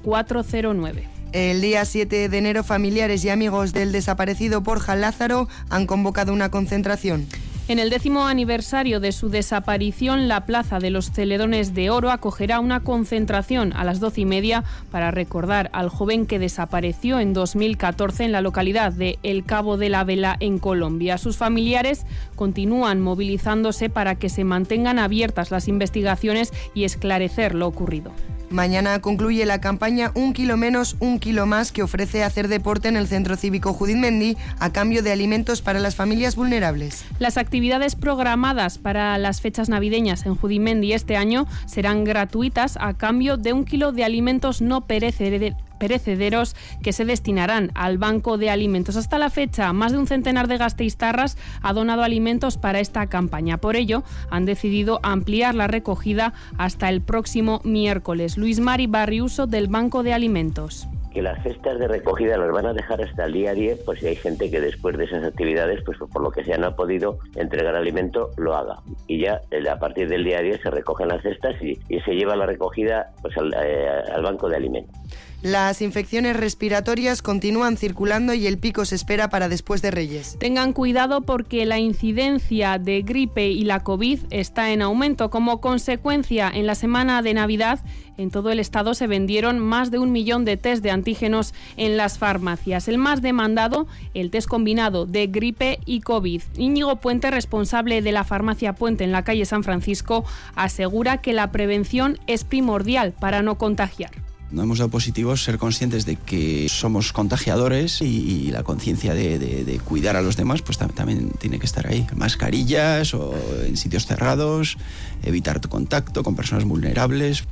40 0.62 1.18
el 1.32 1.60
día 1.60 1.84
7 1.84 2.30
de 2.30 2.38
enero, 2.38 2.64
familiares 2.64 3.22
y 3.22 3.28
amigos 3.28 3.74
del 3.74 3.92
desaparecido 3.92 4.62
Borja 4.62 4.96
Lázaro 4.96 5.46
han 5.68 5.86
convocado 5.86 6.32
una 6.32 6.50
concentración. 6.50 7.26
En 7.68 7.78
el 7.78 7.90
décimo 7.90 8.26
aniversario 8.26 8.98
de 8.98 9.12
su 9.12 9.28
desaparición, 9.28 10.26
la 10.26 10.46
Plaza 10.46 10.78
de 10.78 10.88
los 10.88 11.12
Celedones 11.12 11.74
de 11.74 11.90
Oro 11.90 12.10
acogerá 12.10 12.60
una 12.60 12.80
concentración 12.80 13.74
a 13.74 13.84
las 13.84 14.00
doce 14.00 14.22
y 14.22 14.24
media 14.24 14.64
para 14.90 15.10
recordar 15.10 15.68
al 15.74 15.90
joven 15.90 16.24
que 16.24 16.38
desapareció 16.38 17.20
en 17.20 17.34
2014 17.34 18.24
en 18.24 18.32
la 18.32 18.40
localidad 18.40 18.94
de 18.94 19.18
El 19.22 19.44
Cabo 19.44 19.76
de 19.76 19.90
la 19.90 20.04
Vela, 20.04 20.38
en 20.40 20.58
Colombia. 20.58 21.18
Sus 21.18 21.36
familiares 21.36 22.06
continúan 22.36 23.02
movilizándose 23.02 23.90
para 23.90 24.14
que 24.14 24.30
se 24.30 24.44
mantengan 24.44 24.98
abiertas 24.98 25.50
las 25.50 25.68
investigaciones 25.68 26.54
y 26.72 26.84
esclarecer 26.84 27.54
lo 27.54 27.66
ocurrido. 27.66 28.12
Mañana 28.50 29.00
concluye 29.00 29.44
la 29.44 29.60
campaña 29.60 30.10
Un 30.14 30.32
kilo 30.32 30.56
menos, 30.56 30.96
un 31.00 31.18
kilo 31.18 31.46
más 31.46 31.70
que 31.70 31.82
ofrece 31.82 32.24
hacer 32.24 32.48
deporte 32.48 32.88
en 32.88 32.96
el 32.96 33.06
Centro 33.06 33.36
Cívico 33.36 33.72
Judith 33.72 33.96
Mendy 33.96 34.36
a 34.58 34.72
cambio 34.72 35.02
de 35.02 35.12
alimentos 35.12 35.60
para 35.62 35.80
las 35.80 35.96
familias 35.96 36.34
vulnerables. 36.34 37.04
Las 37.18 37.36
actividades 37.36 37.94
programadas 37.94 38.78
para 38.78 39.18
las 39.18 39.40
fechas 39.40 39.68
navideñas 39.68 40.24
en 40.26 40.34
Judimendi 40.34 40.92
este 40.92 41.16
año 41.16 41.46
serán 41.66 42.04
gratuitas 42.04 42.78
a 42.80 42.94
cambio 42.94 43.36
de 43.36 43.52
un 43.52 43.64
kilo 43.64 43.92
de 43.92 44.04
alimentos 44.04 44.62
no 44.62 44.86
perecederos 44.86 45.67
perecederos 45.78 46.56
que 46.82 46.92
se 46.92 47.04
destinarán 47.04 47.70
al 47.74 47.98
Banco 47.98 48.38
de 48.38 48.50
Alimentos. 48.50 48.96
Hasta 48.96 49.18
la 49.18 49.30
fecha, 49.30 49.72
más 49.72 49.92
de 49.92 49.98
un 49.98 50.06
centenar 50.06 50.48
de 50.48 50.58
gasteiztarras 50.58 51.36
ha 51.62 51.72
donado 51.72 52.02
alimentos 52.02 52.56
para 52.56 52.80
esta 52.80 53.06
campaña. 53.06 53.58
Por 53.58 53.76
ello, 53.76 54.02
han 54.30 54.44
decidido 54.44 55.00
ampliar 55.02 55.54
la 55.54 55.66
recogida 55.66 56.34
hasta 56.56 56.88
el 56.88 57.00
próximo 57.00 57.60
miércoles. 57.64 58.36
Luis 58.36 58.60
Mari 58.60 58.86
Barriuso 58.86 59.46
del 59.46 59.68
Banco 59.68 60.02
de 60.02 60.12
Alimentos 60.12 60.88
que 61.12 61.22
las 61.22 61.42
cestas 61.42 61.78
de 61.78 61.88
recogida 61.88 62.36
las 62.36 62.52
van 62.52 62.66
a 62.66 62.72
dejar 62.72 63.02
hasta 63.02 63.24
el 63.24 63.32
día 63.32 63.54
10, 63.54 63.82
pues 63.84 64.00
si 64.00 64.06
hay 64.06 64.16
gente 64.16 64.50
que 64.50 64.60
después 64.60 64.96
de 64.96 65.04
esas 65.04 65.24
actividades, 65.24 65.82
pues 65.84 65.98
por 65.98 66.22
lo 66.22 66.30
que 66.30 66.44
sea 66.44 66.58
no 66.58 66.68
ha 66.68 66.76
podido 66.76 67.18
entregar 67.34 67.74
alimento, 67.74 68.30
lo 68.36 68.54
haga. 68.54 68.76
Y 69.06 69.20
ya 69.20 69.40
eh, 69.50 69.68
a 69.68 69.78
partir 69.78 70.08
del 70.08 70.24
día 70.24 70.40
10 70.40 70.60
se 70.62 70.70
recogen 70.70 71.08
las 71.08 71.22
cestas 71.22 71.60
y, 71.62 71.78
se 72.04 72.14
lleva 72.14 72.36
la 72.36 72.46
recogida 72.46 73.12
pues 73.20 73.34
eh, 73.36 73.88
al 74.14 74.22
banco 74.22 74.48
de 74.48 74.56
alimentos. 74.56 74.94
Las 75.42 75.82
infecciones 75.82 76.36
respiratorias 76.36 77.22
continúan 77.22 77.76
circulando 77.76 78.34
y 78.34 78.48
el 78.48 78.58
pico 78.58 78.84
se 78.84 78.96
espera 78.96 79.30
para 79.30 79.48
después 79.48 79.82
de 79.82 79.92
Reyes. 79.92 80.36
Tengan 80.40 80.72
cuidado 80.72 81.20
porque 81.20 81.64
la 81.64 81.78
incidencia 81.78 82.78
de 82.78 83.02
gripe 83.02 83.46
y 83.48 83.62
la 83.62 83.84
COVID 83.84 84.18
está 84.30 84.72
en 84.72 84.82
aumento. 84.82 85.30
Como 85.30 85.60
consecuencia, 85.60 86.50
en 86.52 86.66
la 86.66 86.74
semana 86.74 87.22
de 87.22 87.34
Navidad 87.34 87.78
en 88.16 88.32
todo 88.32 88.50
el 88.50 88.58
estado 88.58 88.94
se 88.94 89.06
vendieron 89.06 89.60
más 89.60 89.92
de 89.92 90.00
un 90.00 90.10
millón 90.10 90.44
de 90.44 90.56
test 90.56 90.82
de 90.82 90.90
antígenos 90.90 91.54
en 91.76 91.96
las 91.96 92.18
farmacias. 92.18 92.88
El 92.88 92.98
más 92.98 93.22
demandado, 93.22 93.86
el 94.14 94.32
test 94.32 94.48
combinado 94.48 95.06
de 95.06 95.28
gripe 95.28 95.78
y 95.86 96.00
COVID. 96.00 96.42
Íñigo 96.56 96.96
Puente, 96.96 97.30
responsable 97.30 98.02
de 98.02 98.10
la 98.10 98.24
farmacia 98.24 98.72
Puente 98.72 99.04
en 99.04 99.12
la 99.12 99.22
calle 99.22 99.46
San 99.46 99.62
Francisco, 99.62 100.24
asegura 100.56 101.18
que 101.18 101.32
la 101.32 101.52
prevención 101.52 102.18
es 102.26 102.42
primordial 102.42 103.12
para 103.12 103.40
no 103.42 103.56
contagiar. 103.56 104.10
No 104.50 104.62
hemos 104.62 104.78
dado 104.78 104.90
positivos, 104.90 105.44
ser 105.44 105.58
conscientes 105.58 106.06
de 106.06 106.16
que 106.16 106.68
somos 106.70 107.12
contagiadores 107.12 108.00
y, 108.00 108.50
la 108.50 108.62
conciencia 108.62 109.12
de, 109.12 109.80
cuidar 109.84 110.16
a 110.16 110.22
los 110.22 110.36
demás, 110.36 110.62
pues 110.62 110.78
también 110.78 111.30
tiene 111.38 111.58
que 111.58 111.66
estar 111.66 111.86
ahí. 111.86 112.06
Mascarillas 112.16 113.12
o 113.12 113.34
en 113.66 113.76
sitios 113.76 114.06
cerrados, 114.06 114.78
evitar 115.22 115.60
contacto 115.68 116.22
con 116.22 116.34
personas 116.34 116.64
vulnerables. 116.64 117.44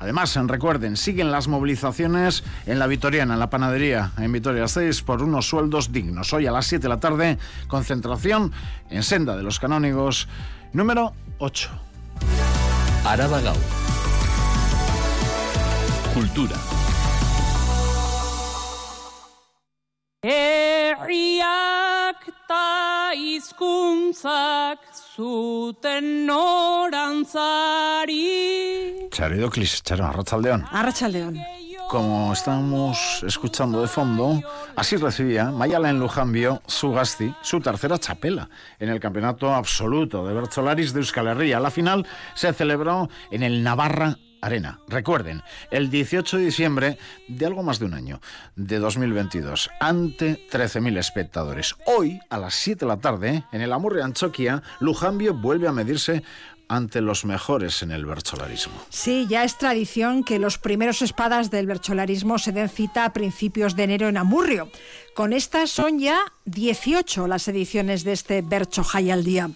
Además, 0.00 0.36
recuerden, 0.48 0.98
siguen 0.98 1.30
las 1.30 1.48
movilizaciones 1.48 2.44
en 2.66 2.78
la 2.78 2.86
Vitoriana, 2.86 3.34
en 3.34 3.40
la 3.40 3.48
panadería, 3.48 4.12
en 4.18 4.30
Vitoria 4.32 4.68
6, 4.68 5.02
por 5.02 5.22
unos 5.22 5.48
sueldos 5.48 5.92
dignos. 5.92 6.32
Hoy 6.34 6.46
a 6.46 6.52
las 6.52 6.66
7 6.66 6.82
de 6.82 6.88
la 6.88 7.00
tarde, 7.00 7.38
concentración 7.68 8.52
en 8.90 9.02
Senda 9.02 9.36
de 9.36 9.42
los 9.42 9.58
Canónigos, 9.58 10.28
número 10.72 11.14
8. 11.38 11.70
Araba 13.06 13.40
Kultura. 16.14 16.54
Herriak 20.22 22.22
ta 22.46 23.10
hizkuntzak 23.18 24.78
zuten 24.94 26.22
norantzari. 26.28 28.14
Charido 29.10 29.50
Clis, 29.50 29.82
Charo, 29.82 30.06
Arrachaldeón. 30.06 30.64
Arrachaldeón. 30.70 31.36
Como 31.90 32.32
estamos 32.32 33.24
escuchando 33.26 33.82
de 33.82 33.88
fondo, 33.88 34.40
así 34.76 34.96
recibía 34.96 35.50
Mayalen 35.50 35.98
Lujambio 35.98 36.62
su 36.66 36.92
Gasti, 36.92 37.34
su 37.42 37.60
tercera 37.60 37.98
chapela 37.98 38.48
en 38.78 38.88
el 38.88 39.00
campeonato 39.00 39.52
absoluto 39.52 40.24
de 40.26 40.32
Bercholaris 40.32 40.92
de 40.92 41.00
Euskal 41.00 41.26
Herria. 41.26 41.58
La 41.58 41.72
final 41.72 42.06
se 42.34 42.52
celebró 42.52 43.08
en 43.32 43.42
el 43.42 43.64
Navarra 43.64 44.16
Arena. 44.44 44.80
Recuerden, 44.88 45.42
el 45.70 45.90
18 45.90 46.36
de 46.36 46.44
diciembre 46.44 46.98
de 47.28 47.46
algo 47.46 47.62
más 47.62 47.78
de 47.78 47.86
un 47.86 47.94
año, 47.94 48.20
de 48.56 48.78
2022, 48.78 49.70
ante 49.80 50.46
13.000 50.50 50.98
espectadores. 50.98 51.74
Hoy, 51.86 52.20
a 52.28 52.38
las 52.38 52.54
7 52.54 52.84
de 52.84 52.88
la 52.88 52.98
tarde, 52.98 53.44
en 53.52 53.62
el 53.62 53.72
Amurre 53.72 54.02
Anchoquia, 54.02 54.62
Lujambio 54.80 55.34
vuelve 55.34 55.66
a 55.66 55.72
medirse 55.72 56.22
ante 56.68 57.00
los 57.00 57.24
mejores 57.24 57.82
en 57.82 57.90
el 57.90 58.06
bercholarismo. 58.06 58.74
Sí, 58.88 59.26
ya 59.28 59.44
es 59.44 59.56
tradición 59.58 60.24
que 60.24 60.38
los 60.38 60.58
primeros 60.58 61.02
espadas 61.02 61.50
del 61.50 61.66
bercholarismo 61.66 62.38
se 62.38 62.52
den 62.52 62.68
cita 62.68 63.04
a 63.04 63.12
principios 63.12 63.76
de 63.76 63.84
enero 63.84 64.08
en 64.08 64.16
Amurrio. 64.16 64.70
Con 65.14 65.32
estas 65.32 65.70
son 65.70 65.98
ya 65.98 66.20
18 66.46 67.26
las 67.26 67.48
ediciones 67.48 68.04
de 68.04 68.12
este 68.12 68.42
Bercho 68.42 68.82
al 68.94 69.24
Día. 69.24 69.50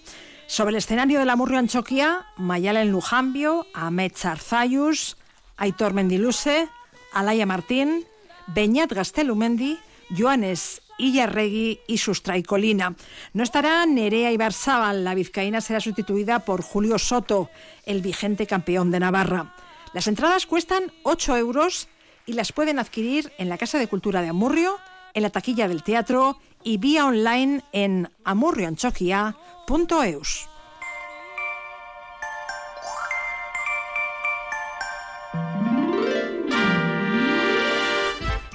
Sobre 0.49 0.71
el 0.71 0.77
escenario 0.77 1.19
de 1.19 1.25
la 1.25 1.35
Murrio 1.35 1.59
Anchoquia, 1.59 2.25
Mayalen 2.35 2.91
Lujambio, 2.91 3.67
Ahmed 3.75 4.13
Zarzayus, 4.15 5.15
Aitor 5.57 5.93
Mendiluse, 5.93 6.67
Alaya 7.13 7.45
Martín, 7.45 8.03
Beñat 8.47 8.91
Gastelumendi, 8.91 9.77
Joanes 10.09 10.81
Illarregui 10.97 11.81
y 11.85 11.99
Sustraicolina. 11.99 12.95
No 13.31 13.43
estará 13.43 13.85
Nerea 13.85 14.31
Ibarzábal, 14.31 15.03
la 15.03 15.13
vizcaína 15.13 15.61
será 15.61 15.79
sustituida 15.79 16.39
por 16.39 16.63
Julio 16.63 16.97
Soto, 16.97 17.51
el 17.85 18.01
vigente 18.01 18.47
campeón 18.47 18.89
de 18.89 19.01
Navarra. 19.01 19.53
Las 19.93 20.07
entradas 20.07 20.47
cuestan 20.47 20.91
8 21.03 21.37
euros 21.37 21.89
y 22.25 22.33
las 22.33 22.53
pueden 22.53 22.79
adquirir 22.79 23.31
en 23.37 23.49
la 23.49 23.59
Casa 23.59 23.77
de 23.77 23.87
Cultura 23.87 24.23
de 24.23 24.29
Amurrio, 24.29 24.79
en 25.13 25.23
la 25.23 25.29
taquilla 25.29 25.67
del 25.67 25.83
teatro 25.83 26.37
y 26.63 26.77
vía 26.77 27.05
online 27.05 27.63
en 27.71 28.09
amurrioanchoquia.eus. 28.23 30.48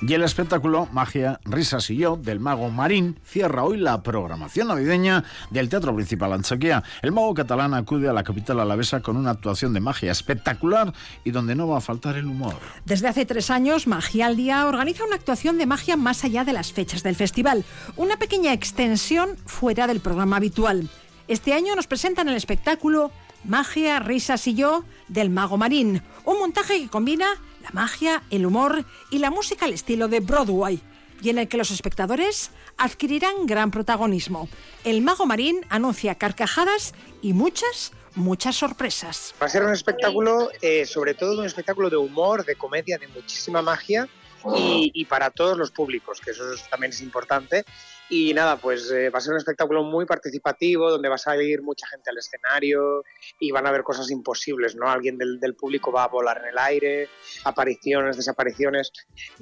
Y 0.07 0.13
el 0.13 0.23
espectáculo 0.23 0.87
Magia, 0.93 1.41
Risas 1.47 1.89
y 1.89 1.97
yo 1.97 2.19
del 2.19 2.39
mago 2.39 2.69
Marín 2.69 3.19
cierra 3.25 3.65
hoy 3.65 3.79
la 3.79 4.03
programación 4.03 4.69
navideña 4.69 5.25
del 5.49 5.71
Teatro 5.71 5.95
Principal 5.95 6.35
Anchoquia. 6.35 6.83
El 7.01 7.13
mago 7.13 7.33
catalán 7.33 7.73
acude 7.73 8.07
a 8.11 8.13
la 8.13 8.23
capital 8.23 8.61
alavesa 8.61 9.01
con 9.01 9.17
una 9.17 9.31
actuación 9.31 9.73
de 9.73 9.81
magia 9.81 10.13
espectacular 10.13 10.93
y 11.25 11.31
donde 11.31 11.55
no 11.55 11.69
va 11.69 11.79
a 11.79 11.81
faltar 11.81 12.17
el 12.17 12.27
humor. 12.27 12.57
Desde 12.85 13.09
hace 13.09 13.25
tres 13.25 13.49
años, 13.51 13.87
Magia 13.87 14.27
al 14.27 14.37
Día 14.37 14.67
organiza 14.67 15.07
una 15.07 15.17
actuación 15.17 15.57
de 15.57 15.65
magia 15.65 15.97
más 15.97 16.23
allá 16.23 16.45
de 16.45 16.53
las 16.53 16.71
fechas 16.71 17.03
del 17.03 17.17
festival, 17.17 17.65
una 17.97 18.19
pequeña 18.19 18.53
extensión 18.53 19.39
fuera 19.47 19.87
del 19.87 20.01
programa 20.01 20.37
habitual. 20.37 20.91
Este 21.29 21.55
año 21.55 21.75
nos 21.77 21.87
presentan 21.87 22.29
el 22.29 22.37
espectáculo 22.37 23.11
Magia, 23.45 24.01
Risas 24.01 24.47
y 24.49 24.55
yo 24.55 24.85
del 25.09 25.31
mago 25.31 25.57
Marín, 25.57 26.03
un 26.27 26.39
montaje 26.39 26.81
que 26.81 26.89
combina 26.89 27.27
la 27.65 27.71
magia, 27.73 28.23
el 28.31 28.47
humor 28.47 28.85
y 29.11 29.19
la 29.19 29.31
música 29.31 29.65
al 29.65 29.73
estilo 29.73 30.07
de 30.09 30.21
Broadway, 30.21 30.81
y 31.23 31.31
en 31.31 31.39
el 31.39 31.49
que 31.49 31.57
los 31.57 31.71
espectadores 31.71 32.51
adquirirán 32.77 33.47
gran 33.47 33.71
protagonismo. 33.71 34.49
El 34.85 35.01
mago 35.01 35.25
marín 35.25 35.65
anuncia 35.71 36.15
carcajadas 36.17 36.93
y 37.23 37.33
muchas, 37.33 37.93
muchas 38.15 38.57
sorpresas. 38.57 39.35
Va 39.41 39.47
a 39.47 39.49
ser 39.49 39.65
un 39.65 39.73
espectáculo, 39.73 40.51
eh, 40.61 40.85
sobre 40.85 41.15
todo 41.15 41.41
un 41.41 41.47
espectáculo 41.47 41.89
de 41.89 41.97
humor, 41.97 42.45
de 42.45 42.55
comedia, 42.55 42.99
de 42.99 43.09
muchísima 43.09 43.63
magia 43.63 44.07
y, 44.55 44.91
y 44.93 45.07
para 45.07 45.31
todos 45.31 45.57
los 45.57 45.71
públicos, 45.71 46.21
que 46.21 46.33
eso 46.33 46.45
también 46.71 46.93
es 46.93 47.01
importante. 47.01 47.65
Y 48.11 48.35
nada, 48.35 48.57
pues 48.57 48.91
eh, 48.91 49.11
va 49.11 49.19
a 49.19 49.21
ser 49.21 49.33
un 49.33 49.39
espectáculo 49.39 49.83
muy 49.83 50.05
participativo, 50.05 50.91
donde 50.91 51.09
va 51.09 51.15
a 51.15 51.19
salir 51.19 51.63
mucha 51.63 51.87
gente 51.87 52.11
al 52.11 52.19
escenario 52.19 53.03
y 53.39 53.51
van 53.51 53.67
a 53.67 53.73
ver 53.73 53.83
cosas 53.83 54.11
imposibles, 54.11 54.77
¿no? 54.77 54.91
Alguien 54.91 55.17
del, 55.17 55.41
del, 55.41 55.55
público 55.55 55.91
va 55.91 56.05
a 56.05 56.09
volar 56.09 56.39
en 56.43 56.51
el 56.51 56.59
aire, 56.59 57.09
apariciones, 57.45 58.17
desapariciones. 58.17 58.93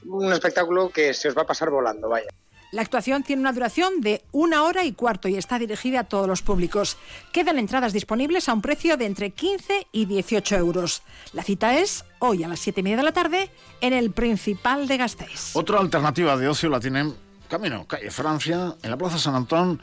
Un 0.04 0.32
espectáculo 0.32 0.90
que 0.90 1.12
se 1.12 1.28
os 1.28 1.36
va 1.36 1.42
a 1.42 1.46
pasar 1.46 1.70
volando, 1.70 2.08
vaya. 2.08 2.28
La 2.72 2.80
actuación 2.80 3.22
tiene 3.22 3.42
una 3.42 3.52
duración 3.52 4.00
de 4.00 4.24
una 4.32 4.62
hora 4.62 4.82
y 4.84 4.92
cuarto 4.92 5.28
y 5.28 5.36
está 5.36 5.58
dirigida 5.58 6.00
a 6.00 6.04
todos 6.04 6.26
los 6.26 6.40
públicos. 6.40 6.96
Quedan 7.30 7.58
entradas 7.58 7.92
disponibles 7.92 8.48
a 8.48 8.54
un 8.54 8.62
precio 8.62 8.96
de 8.96 9.04
entre 9.04 9.30
15 9.30 9.88
y 9.92 10.06
18 10.06 10.56
euros. 10.56 11.02
La 11.34 11.42
cita 11.42 11.78
es 11.78 12.06
hoy 12.18 12.44
a 12.44 12.48
las 12.48 12.60
7 12.60 12.80
y 12.80 12.82
media 12.82 12.96
de 12.96 13.02
la 13.02 13.12
tarde 13.12 13.50
en 13.82 13.92
el 13.92 14.10
Principal 14.10 14.88
de 14.88 14.96
Gasteiz. 14.96 15.54
Otra 15.54 15.80
alternativa 15.80 16.34
de 16.38 16.48
ocio 16.48 16.70
la 16.70 16.80
tienen 16.80 17.14
camino 17.52 17.86
calle 17.86 18.10
Francia, 18.10 18.76
en 18.82 18.90
la 18.90 18.96
Plaza 18.96 19.18
San 19.18 19.34
Antón, 19.34 19.78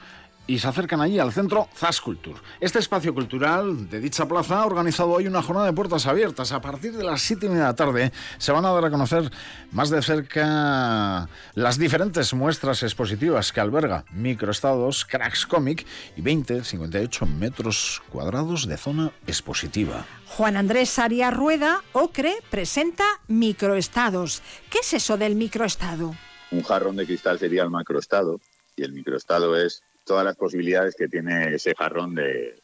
y 0.48 0.58
se 0.58 0.68
acercan 0.68 1.02
allí 1.02 1.20
al 1.20 1.32
centro 1.32 1.70
Zascultur. 1.76 2.38
Este 2.60 2.80
espacio 2.80 3.14
cultural 3.14 3.88
de 3.88 4.00
dicha 4.00 4.28
plaza 4.28 4.64
ha 4.64 4.66
organizado 4.66 5.12
hoy 5.12 5.28
una 5.28 5.44
jornada 5.44 5.68
de 5.68 5.74
puertas 5.74 6.08
abiertas. 6.08 6.52
A 6.52 6.62
partir 6.62 6.94
de 6.94 7.04
las 7.04 7.22
7 7.22 7.46
y 7.46 7.50
media 7.50 7.66
de 7.66 7.70
la 7.70 7.76
tarde 7.76 8.12
se 8.40 8.52
van 8.52 8.66
a 8.66 8.72
dar 8.72 8.86
a 8.86 8.90
conocer 8.90 9.32
más 9.72 9.92
de 9.92 10.02
cerca 10.02 11.30
las 11.54 11.78
diferentes 11.78 12.34
muestras 12.34 12.82
expositivas 12.82 13.54
que 13.54 13.60
alberga 13.60 14.04
microestados, 14.14 15.06
cracks 15.06 15.46
cómic 15.46 15.86
y 16.18 16.22
20, 16.22 16.64
58 16.64 17.28
metros 17.28 18.02
cuadrados 18.10 18.68
de 18.68 18.78
zona 18.78 19.12
expositiva. 19.28 20.08
Juan 20.26 20.58
Andrés 20.58 20.98
Arias 20.98 21.36
Rueda, 21.36 21.84
OCRE, 21.94 22.34
presenta 22.50 23.06
microestados. 23.28 24.42
¿Qué 24.72 24.80
es 24.80 24.94
eso 24.94 25.18
del 25.18 25.36
microestado? 25.36 26.16
Un 26.52 26.64
jarrón 26.64 26.96
de 26.96 27.06
cristal 27.06 27.40
sería 27.40 27.64
el 27.64 27.70
macroestado 27.70 28.40
y 28.76 28.84
el 28.84 28.94
microestado 28.94 29.56
es 29.58 29.84
todas 30.06 30.26
las 30.26 30.36
posibilidades 30.36 30.96
que 30.96 31.08
tiene 31.08 31.54
ese 31.54 31.76
jarrón 31.76 32.16
de, 32.16 32.56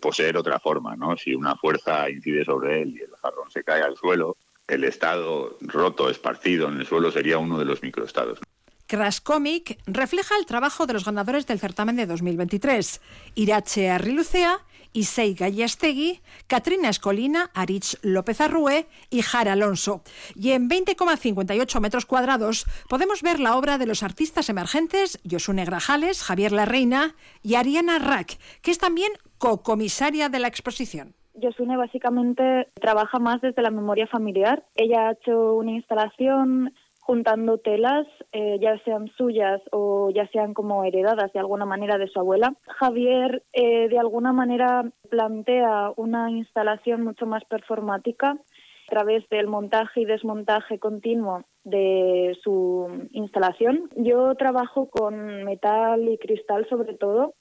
poseer 0.00 0.36
otra 0.36 0.58
forma, 0.58 0.96
¿no? 0.96 1.16
Si 1.16 1.34
una 1.34 1.54
fuerza 1.56 2.10
incide 2.10 2.44
sobre 2.44 2.82
él 2.82 2.96
y 2.96 3.02
el 3.02 3.14
jarrón 3.22 3.50
se 3.50 3.62
cae 3.62 3.82
al 3.82 3.96
suelo, 3.96 4.36
el 4.66 4.84
estado 4.84 5.56
roto, 5.60 6.10
esparcido 6.10 6.68
en 6.68 6.80
el 6.80 6.86
suelo 6.86 7.12
sería 7.12 7.38
uno 7.38 7.58
de 7.58 7.64
los 7.64 7.82
microestados. 7.82 8.40
Crash 8.88 9.20
Comic 9.20 9.78
refleja 9.86 10.36
el 10.38 10.46
trabajo 10.46 10.86
de 10.86 10.92
los 10.92 11.04
ganadores 11.04 11.46
del 11.46 11.60
certamen 11.60 11.96
de 11.96 12.06
2023, 12.06 13.00
Irache 13.34 13.90
Arrilucea 13.90 14.60
Isei 14.96 15.34
Gallestegui, 15.34 16.20
Katrina 16.46 16.88
Escolina, 16.88 17.50
Arich 17.54 17.98
López 18.02 18.40
Arrue 18.40 18.86
y 19.10 19.20
Jara 19.20 19.52
Alonso. 19.52 20.02
Y 20.34 20.52
en 20.52 20.70
20,58 20.70 21.80
metros 21.80 22.06
cuadrados 22.06 22.64
podemos 22.88 23.22
ver 23.22 23.38
la 23.38 23.56
obra 23.56 23.76
de 23.76 23.86
los 23.86 24.02
artistas 24.02 24.48
emergentes 24.48 25.20
Josune 25.30 25.66
Grajales, 25.66 26.22
Javier 26.22 26.52
Larreina 26.52 27.14
y 27.42 27.56
Ariana 27.56 27.98
Rack, 27.98 28.38
que 28.62 28.70
es 28.70 28.78
también 28.78 29.12
co-comisaria 29.38 30.30
de 30.30 30.38
la 30.38 30.48
exposición. 30.48 31.14
Josune 31.40 31.76
básicamente 31.76 32.68
trabaja 32.80 33.18
más 33.18 33.42
desde 33.42 33.60
la 33.60 33.70
memoria 33.70 34.06
familiar. 34.06 34.64
Ella 34.74 35.08
ha 35.08 35.12
hecho 35.12 35.54
una 35.54 35.72
instalación 35.72 36.72
juntando 37.06 37.58
telas, 37.58 38.06
eh, 38.32 38.58
ya 38.60 38.76
sean 38.84 39.08
suyas 39.16 39.62
o 39.70 40.10
ya 40.10 40.26
sean 40.28 40.54
como 40.54 40.82
heredadas 40.82 41.32
de 41.32 41.38
alguna 41.38 41.64
manera 41.64 41.98
de 41.98 42.08
su 42.08 42.18
abuela. 42.18 42.54
Javier 42.66 43.44
eh, 43.52 43.88
de 43.88 43.98
alguna 43.98 44.32
manera 44.32 44.84
plantea 45.08 45.92
una 45.96 46.30
instalación 46.32 47.02
mucho 47.02 47.24
más 47.24 47.44
performática 47.44 48.30
a 48.30 48.90
través 48.90 49.28
del 49.28 49.46
montaje 49.46 50.00
y 50.00 50.04
desmontaje 50.04 50.80
continuo 50.80 51.44
de 51.64 52.36
su 52.42 52.88
instalación. 53.12 53.88
Yo 53.96 54.34
trabajo 54.34 54.88
con 54.88 55.44
metal 55.44 56.08
y 56.08 56.18
cristal 56.18 56.66
sobre 56.68 56.94
todo. 56.94 57.34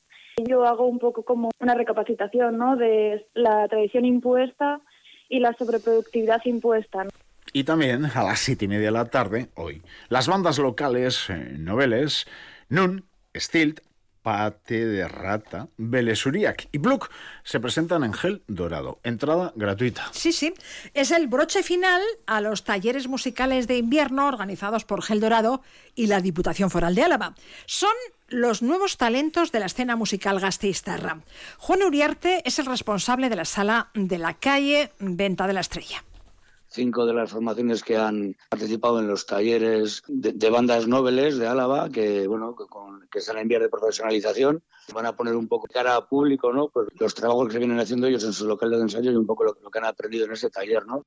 Yo 0.47 0.63
hago 0.65 0.85
un 0.85 0.99
poco 0.99 1.23
como 1.23 1.49
una 1.59 1.73
recapacitación 1.73 2.57
¿no? 2.57 2.75
de 2.75 3.25
la 3.33 3.67
tradición 3.67 4.05
impuesta 4.05 4.79
y 5.27 5.39
la 5.39 5.53
sobreproductividad 5.53 6.41
impuesta. 6.45 7.07
Y 7.55 7.63
también 7.63 8.03
a 8.03 8.21
las 8.21 8.41
siete 8.41 8.65
y 8.65 8.67
media 8.67 8.87
de 8.87 8.91
la 8.91 9.05
tarde, 9.05 9.49
hoy, 9.55 9.81
las 10.09 10.27
bandas 10.27 10.59
locales 10.59 11.29
eh, 11.29 11.55
noveles 11.57 12.27
Nun, 12.67 13.05
Stilt, 13.33 13.79
Pate 14.21 14.85
de 14.85 15.07
Rata, 15.07 15.69
Belesuriak 15.77 16.67
y 16.73 16.79
Bluk 16.79 17.09
se 17.45 17.61
presentan 17.61 18.03
en 18.03 18.11
Gel 18.11 18.43
Dorado. 18.49 18.99
Entrada 19.03 19.53
gratuita. 19.55 20.09
Sí, 20.11 20.33
sí. 20.33 20.53
Es 20.93 21.11
el 21.11 21.27
broche 21.27 21.63
final 21.63 22.01
a 22.27 22.41
los 22.41 22.65
talleres 22.65 23.07
musicales 23.07 23.67
de 23.67 23.77
invierno 23.77 24.27
organizados 24.27 24.83
por 24.83 25.01
Gel 25.01 25.21
Dorado 25.21 25.61
y 25.95 26.07
la 26.07 26.19
Diputación 26.19 26.69
Foral 26.69 26.93
de 26.93 27.03
Álava. 27.03 27.35
Son 27.67 27.95
los 28.27 28.63
nuevos 28.63 28.97
talentos 28.97 29.53
de 29.53 29.61
la 29.61 29.67
escena 29.67 29.95
musical 29.95 30.41
gasteiztarra. 30.41 31.21
Juan 31.57 31.83
Uriarte 31.83 32.41
es 32.43 32.59
el 32.59 32.65
responsable 32.65 33.29
de 33.29 33.37
la 33.37 33.45
sala 33.45 33.91
de 33.93 34.17
la 34.17 34.33
calle 34.33 34.91
Venta 34.99 35.47
de 35.47 35.53
la 35.53 35.61
Estrella 35.61 36.03
cinco 36.75 37.05
de 37.05 37.13
las 37.13 37.31
formaciones 37.31 37.83
que 37.83 37.97
han 37.97 38.35
participado 38.49 38.99
en 38.99 39.07
los 39.07 39.25
talleres 39.25 40.03
de, 40.07 40.49
bandas 40.49 40.87
noveles 40.87 41.37
de 41.37 41.47
Álava, 41.47 41.89
que 41.89 42.27
bueno, 42.27 42.55
que, 42.55 42.65
con, 42.65 43.07
que 43.09 43.19
están 43.19 43.37
en 43.37 43.47
vías 43.47 43.61
de 43.61 43.69
profesionalización, 43.69 44.61
van 44.93 45.05
a 45.05 45.15
poner 45.15 45.35
un 45.35 45.47
poco 45.47 45.67
cara 45.67 45.95
a 45.95 46.07
público, 46.07 46.53
¿no? 46.53 46.69
Pues 46.69 46.87
los 46.99 47.15
trabajos 47.15 47.49
que 47.49 47.57
vienen 47.57 47.79
haciendo 47.79 48.07
ellos 48.07 48.23
en 48.25 48.33
su 48.33 48.45
local 48.45 48.69
de 48.69 48.77
ensayo 48.77 49.11
y 49.11 49.15
un 49.15 49.25
poco 49.25 49.45
lo, 49.45 49.57
lo 49.63 49.71
que 49.71 49.79
han 49.79 49.85
aprendido 49.85 50.25
en 50.25 50.33
ese 50.33 50.49
taller, 50.49 50.85
¿no? 50.85 51.05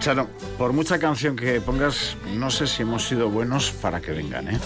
Charo, 0.00 0.28
por 0.58 0.72
mucha 0.72 0.98
canción 0.98 1.36
que 1.36 1.60
pongas, 1.60 2.16
no 2.34 2.50
sé 2.50 2.66
si 2.66 2.82
hemos 2.82 3.06
sido 3.06 3.30
buenos 3.30 3.70
para 3.70 4.00
que 4.00 4.10
vengan, 4.10 4.48
¿eh? 4.48 4.58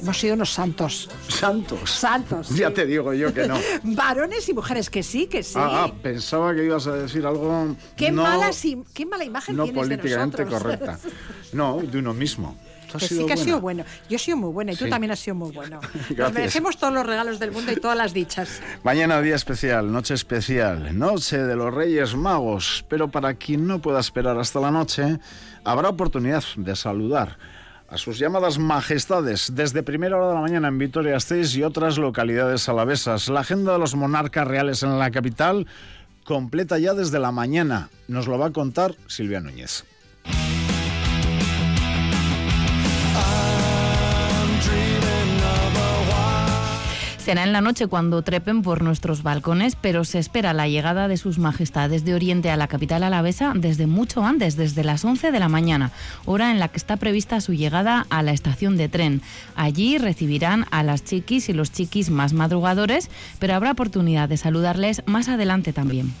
Hemos 0.00 0.18
sido 0.18 0.34
unos 0.34 0.50
santos. 0.50 1.08
¿Santos? 1.28 1.90
Santos. 1.90 2.48
Ya 2.48 2.72
te 2.72 2.86
digo 2.86 3.12
yo 3.12 3.32
que 3.34 3.46
no. 3.46 3.56
Varones 3.82 4.48
y 4.48 4.54
mujeres 4.54 4.88
que 4.88 5.02
sí, 5.02 5.26
que 5.26 5.42
sí. 5.42 5.54
Ah, 5.56 5.84
ah 5.84 5.92
pensaba 6.02 6.54
que 6.54 6.64
ibas 6.64 6.86
a 6.86 6.94
decir 6.94 7.26
algo. 7.26 7.76
Qué, 7.96 8.10
mala, 8.10 8.50
qué 8.94 9.06
mala 9.06 9.24
imagen 9.24 9.56
no 9.56 9.64
tienes 9.64 9.86
políticamente 9.86 10.44
de 10.44 10.50
correcta. 10.50 10.98
No, 11.52 11.80
de 11.82 11.98
uno 11.98 12.14
mismo. 12.14 12.56
Que 12.98 13.08
sí 13.08 13.26
que 13.26 13.32
ha 13.32 13.36
sido 13.36 13.60
bueno. 13.60 13.84
Yo 14.08 14.16
he 14.16 14.18
sido 14.18 14.36
muy 14.36 14.52
buena 14.52 14.72
y 14.72 14.76
tú 14.76 14.88
también 14.88 15.10
has 15.10 15.20
sido 15.20 15.34
muy 15.34 15.50
bueno. 15.52 15.80
Nos 16.16 16.32
merecemos 16.32 16.76
todos 16.76 16.92
los 16.92 17.06
regalos 17.06 17.38
del 17.38 17.52
mundo 17.52 17.72
y 17.72 17.76
todas 17.76 17.96
las 17.96 18.12
dichas. 18.12 18.60
Mañana 18.82 19.20
día 19.20 19.36
especial, 19.36 19.90
noche 19.92 20.14
especial, 20.14 20.98
noche 20.98 21.38
de 21.38 21.56
los 21.56 21.72
Reyes 21.72 22.14
Magos. 22.14 22.84
Pero 22.88 23.08
para 23.08 23.34
quien 23.34 23.66
no 23.66 23.80
pueda 23.80 24.00
esperar 24.00 24.38
hasta 24.38 24.60
la 24.60 24.70
noche, 24.70 25.18
habrá 25.64 25.88
oportunidad 25.88 26.44
de 26.56 26.76
saludar 26.76 27.38
a 27.90 27.98
sus 27.98 28.18
llamadas 28.18 28.58
majestades 28.58 29.52
desde 29.54 29.82
primera 29.82 30.16
hora 30.16 30.28
de 30.28 30.34
la 30.34 30.40
mañana 30.40 30.68
en 30.68 30.78
Vitoria-Gasteiz 30.78 31.56
y 31.56 31.64
otras 31.64 31.98
localidades 31.98 32.68
alavesas. 32.68 33.28
La 33.28 33.40
agenda 33.40 33.72
de 33.72 33.80
los 33.80 33.96
monarcas 33.96 34.46
reales 34.46 34.82
en 34.84 34.98
la 34.98 35.10
capital 35.10 35.66
completa 36.24 36.78
ya 36.78 36.94
desde 36.94 37.18
la 37.18 37.32
mañana. 37.32 37.90
Nos 38.06 38.28
lo 38.28 38.38
va 38.38 38.46
a 38.46 38.52
contar 38.52 38.94
Silvia 39.08 39.40
Núñez. 39.40 39.84
Será 47.30 47.44
en 47.44 47.52
la 47.52 47.60
noche 47.60 47.86
cuando 47.86 48.22
trepen 48.22 48.62
por 48.62 48.82
nuestros 48.82 49.22
balcones, 49.22 49.76
pero 49.76 50.02
se 50.04 50.18
espera 50.18 50.52
la 50.52 50.66
llegada 50.66 51.06
de 51.06 51.16
sus 51.16 51.38
majestades 51.38 52.04
de 52.04 52.12
Oriente 52.12 52.50
a 52.50 52.56
la 52.56 52.66
capital 52.66 53.04
alavesa 53.04 53.52
desde 53.54 53.86
mucho 53.86 54.24
antes, 54.24 54.56
desde 54.56 54.82
las 54.82 55.04
11 55.04 55.30
de 55.30 55.38
la 55.38 55.48
mañana, 55.48 55.92
hora 56.24 56.50
en 56.50 56.58
la 56.58 56.66
que 56.66 56.78
está 56.78 56.96
prevista 56.96 57.40
su 57.40 57.52
llegada 57.52 58.04
a 58.10 58.24
la 58.24 58.32
estación 58.32 58.76
de 58.76 58.88
tren. 58.88 59.22
Allí 59.54 59.96
recibirán 59.96 60.66
a 60.72 60.82
las 60.82 61.04
chiquis 61.04 61.48
y 61.48 61.52
los 61.52 61.70
chiquis 61.70 62.10
más 62.10 62.32
madrugadores, 62.32 63.08
pero 63.38 63.54
habrá 63.54 63.70
oportunidad 63.70 64.28
de 64.28 64.36
saludarles 64.36 65.04
más 65.06 65.28
adelante 65.28 65.72
también. 65.72 66.12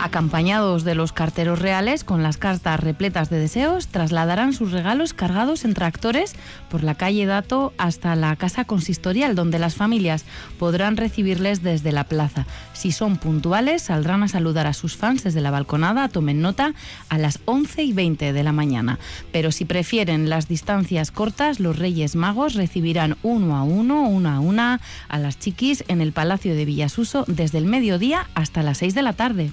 Acompañados 0.00 0.84
de 0.84 0.94
los 0.94 1.12
carteros 1.12 1.58
reales, 1.58 2.04
con 2.04 2.22
las 2.22 2.36
cartas 2.36 2.78
repletas 2.78 3.30
de 3.30 3.38
deseos, 3.38 3.88
trasladarán 3.88 4.52
sus 4.52 4.70
regalos 4.70 5.12
cargados 5.12 5.64
en 5.64 5.74
tractores 5.74 6.36
por 6.68 6.84
la 6.84 6.94
calle 6.94 7.26
Dato 7.26 7.72
hasta 7.78 8.14
la 8.16 8.34
casa 8.36 8.64
consistorial, 8.64 9.34
donde 9.34 9.58
las 9.58 9.74
familias 9.74 10.24
podrán 10.58 10.96
recibirles 10.96 11.62
desde 11.62 11.92
la 11.92 12.04
plaza. 12.04 12.46
Si 12.72 12.92
son 12.92 13.16
puntuales, 13.16 13.82
saldrán 13.82 14.22
a 14.22 14.28
saludar 14.28 14.66
a 14.66 14.72
sus 14.72 14.96
fans 14.96 15.24
desde 15.24 15.40
la 15.40 15.50
balconada, 15.50 16.08
tomen 16.08 16.40
nota, 16.40 16.74
a 17.08 17.18
las 17.18 17.40
11 17.44 17.82
y 17.82 17.92
20 17.92 18.32
de 18.32 18.42
la 18.42 18.52
mañana. 18.52 18.98
Pero 19.32 19.52
si 19.52 19.64
prefieren 19.64 20.28
las 20.28 20.48
distancias 20.48 21.10
cortas, 21.10 21.60
los 21.60 21.78
Reyes 21.78 22.16
Magos 22.16 22.54
recibirán 22.54 23.16
uno 23.22 23.56
a 23.56 23.62
uno, 23.62 24.08
una 24.08 24.36
a 24.36 24.40
una, 24.40 24.80
a 25.08 25.18
las 25.18 25.38
chiquis 25.38 25.84
en 25.88 26.00
el 26.00 26.12
Palacio 26.12 26.54
de 26.54 26.64
Villasuso 26.64 27.24
desde 27.26 27.58
el 27.58 27.64
mediodía 27.64 28.28
hasta 28.34 28.62
las 28.62 28.78
6 28.78 28.94
de 28.94 29.02
la 29.02 29.12
tarde. 29.12 29.50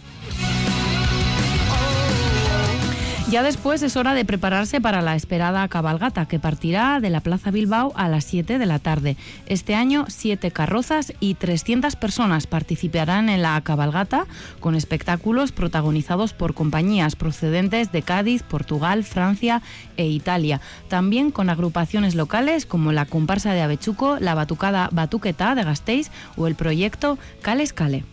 Ya 3.32 3.42
después 3.42 3.82
es 3.82 3.98
hora 3.98 4.14
de 4.14 4.24
prepararse 4.24 4.80
para 4.80 5.02
la 5.02 5.16
esperada 5.16 5.68
cabalgata 5.68 6.28
que 6.28 6.38
partirá 6.38 7.00
de 7.00 7.10
la 7.10 7.22
Plaza 7.22 7.50
Bilbao 7.50 7.92
a 7.96 8.08
las 8.08 8.24
7 8.26 8.60
de 8.60 8.66
la 8.68 8.78
tarde. 8.78 9.18
Este 9.48 9.74
año, 9.74 10.06
siete 10.10 10.52
carrozas 10.52 11.12
y 11.20 11.34
300 11.34 11.96
personas 11.96 12.46
participarán 12.46 13.30
en 13.30 13.42
la 13.42 13.60
cabalgata 13.62 14.28
con 14.60 14.76
espectáculos 14.76 15.52
protagonizados 15.52 16.34
por 16.34 16.54
compañías 16.54 17.16
procedentes 17.16 17.92
de 17.92 18.04
Cádiz, 18.04 18.44
Portugal, 18.44 19.04
Francia 19.04 19.64
e 19.98 20.06
Italia. 20.06 20.62
También 20.88 21.32
con 21.32 21.50
agrupaciones 21.50 22.14
locales 22.14 22.68
como 22.68 22.92
la 22.92 23.08
comparsa 23.08 23.54
de 23.54 23.62
Avechuco, 23.64 24.18
la 24.20 24.36
batucada 24.36 24.90
Batuqueta 24.92 25.56
de 25.56 25.64
Gasteiz 25.64 26.12
o 26.38 26.46
el 26.46 26.54
proyecto 26.54 27.18
Cales 27.42 27.74
Cale. 27.74 28.04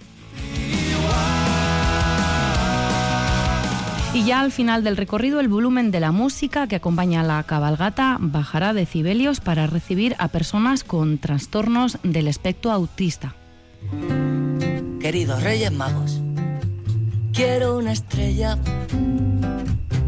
Y 4.15 4.25
ya 4.25 4.41
al 4.41 4.53
final 4.53 4.85
del 4.85 4.99
recorrido 4.99 5.41
el 5.41 5.49
volumen 5.49 5.91
de 5.91 5.99
la 5.99 6.13
música 6.13 6.67
que 6.67 6.77
acompaña 6.77 7.23
a 7.23 7.25
la 7.25 7.43
cabalgata 7.45 8.19
bajará 8.21 8.75
decibelios 8.75 9.41
para 9.41 9.67
recibir 9.67 10.15
a 10.19 10.29
personas 10.29 10.85
con 10.85 11.17
trastornos 11.17 11.97
del 12.03 12.29
espectro 12.29 12.73
autista. 12.73 13.35
Queridos 15.01 15.43
Reyes 15.43 15.73
Magos, 15.73 16.21
quiero 17.33 17.79
una 17.79 17.93
estrella 17.93 18.59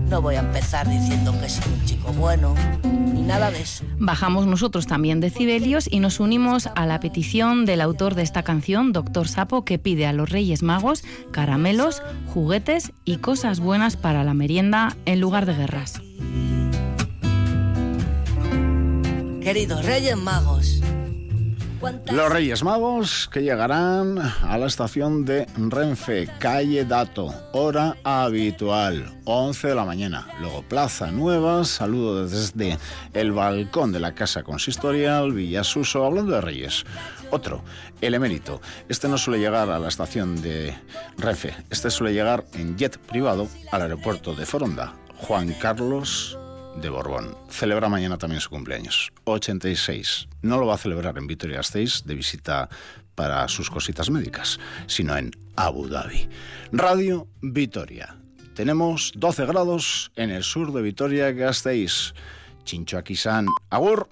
no 0.08 0.22
voy 0.22 0.36
a 0.36 0.40
empezar 0.40 0.88
diciendo 0.88 1.34
que 1.40 1.48
soy 1.48 1.72
un 1.72 1.84
chico 1.84 2.12
bueno, 2.12 2.54
ni 2.82 3.22
nada 3.22 3.50
de 3.50 3.62
eso. 3.62 3.84
Bajamos 3.98 4.46
nosotros 4.46 4.86
también 4.86 5.20
decibelios 5.20 5.88
y 5.90 6.00
nos 6.00 6.20
unimos 6.20 6.68
a 6.74 6.86
la 6.86 7.00
petición 7.00 7.64
del 7.64 7.80
autor 7.80 8.14
de 8.14 8.22
esta 8.22 8.42
canción, 8.42 8.92
Doctor 8.92 9.28
Sapo, 9.28 9.64
que 9.64 9.78
pide 9.78 10.06
a 10.06 10.12
los 10.12 10.30
Reyes 10.30 10.62
Magos 10.62 11.04
caramelos, 11.30 12.02
juguetes 12.32 12.92
y 13.04 13.18
cosas 13.18 13.60
buenas 13.60 13.96
para 13.96 14.24
la 14.24 14.34
merienda 14.34 14.96
en 15.06 15.20
lugar 15.20 15.46
de 15.46 15.54
guerras. 15.54 16.00
Queridos 19.42 19.84
Reyes 19.84 20.16
Magos, 20.16 20.80
Los 22.10 22.32
Reyes 22.32 22.62
Magos 22.62 23.28
que 23.30 23.42
llegarán 23.42 24.18
a 24.18 24.56
la 24.56 24.66
estación 24.66 25.24
de 25.24 25.46
Renfe, 25.56 26.28
calle 26.38 26.84
Dato, 26.84 27.34
hora 27.52 27.96
habitual, 28.04 29.20
11 29.24 29.68
de 29.68 29.74
la 29.74 29.84
mañana. 29.84 30.26
Luego 30.40 30.62
Plaza 30.62 31.10
Nueva, 31.10 31.64
saludo 31.64 32.26
desde 32.26 32.78
el 33.12 33.32
balcón 33.32 33.92
de 33.92 34.00
la 34.00 34.14
Casa 34.14 34.42
Consistorial, 34.42 35.32
Villasuso, 35.32 36.04
hablando 36.04 36.32
de 36.32 36.40
Reyes. 36.40 36.84
Otro, 37.30 37.62
el 38.00 38.14
emérito. 38.14 38.62
Este 38.88 39.08
no 39.08 39.18
suele 39.18 39.40
llegar 39.40 39.68
a 39.68 39.78
la 39.78 39.88
estación 39.88 40.40
de 40.40 40.74
Renfe, 41.18 41.54
este 41.70 41.90
suele 41.90 42.14
llegar 42.14 42.44
en 42.54 42.78
jet 42.78 42.98
privado 42.98 43.46
al 43.72 43.82
aeropuerto 43.82 44.34
de 44.34 44.46
Foronda. 44.46 44.94
Juan 45.16 45.54
Carlos 45.60 46.38
de 46.80 46.88
Borbón. 46.88 47.36
Celebra 47.48 47.88
mañana 47.88 48.18
también 48.18 48.40
su 48.40 48.50
cumpleaños, 48.50 49.12
86. 49.24 50.28
No 50.42 50.58
lo 50.58 50.66
va 50.66 50.74
a 50.74 50.78
celebrar 50.78 51.16
en 51.18 51.26
Vitoria-Gasteiz 51.26 52.04
de 52.04 52.14
visita 52.14 52.68
para 53.14 53.46
sus 53.48 53.70
cositas 53.70 54.10
médicas, 54.10 54.58
sino 54.86 55.16
en 55.16 55.30
Abu 55.56 55.88
Dhabi. 55.88 56.28
Radio 56.72 57.28
Vitoria. 57.40 58.16
Tenemos 58.54 59.12
12 59.16 59.46
grados 59.46 60.12
en 60.16 60.30
el 60.30 60.42
sur 60.42 60.72
de 60.72 60.82
Vitoria-Gasteiz. 60.82 62.14
Chincho 62.64 63.02
Aguur. 63.70 64.08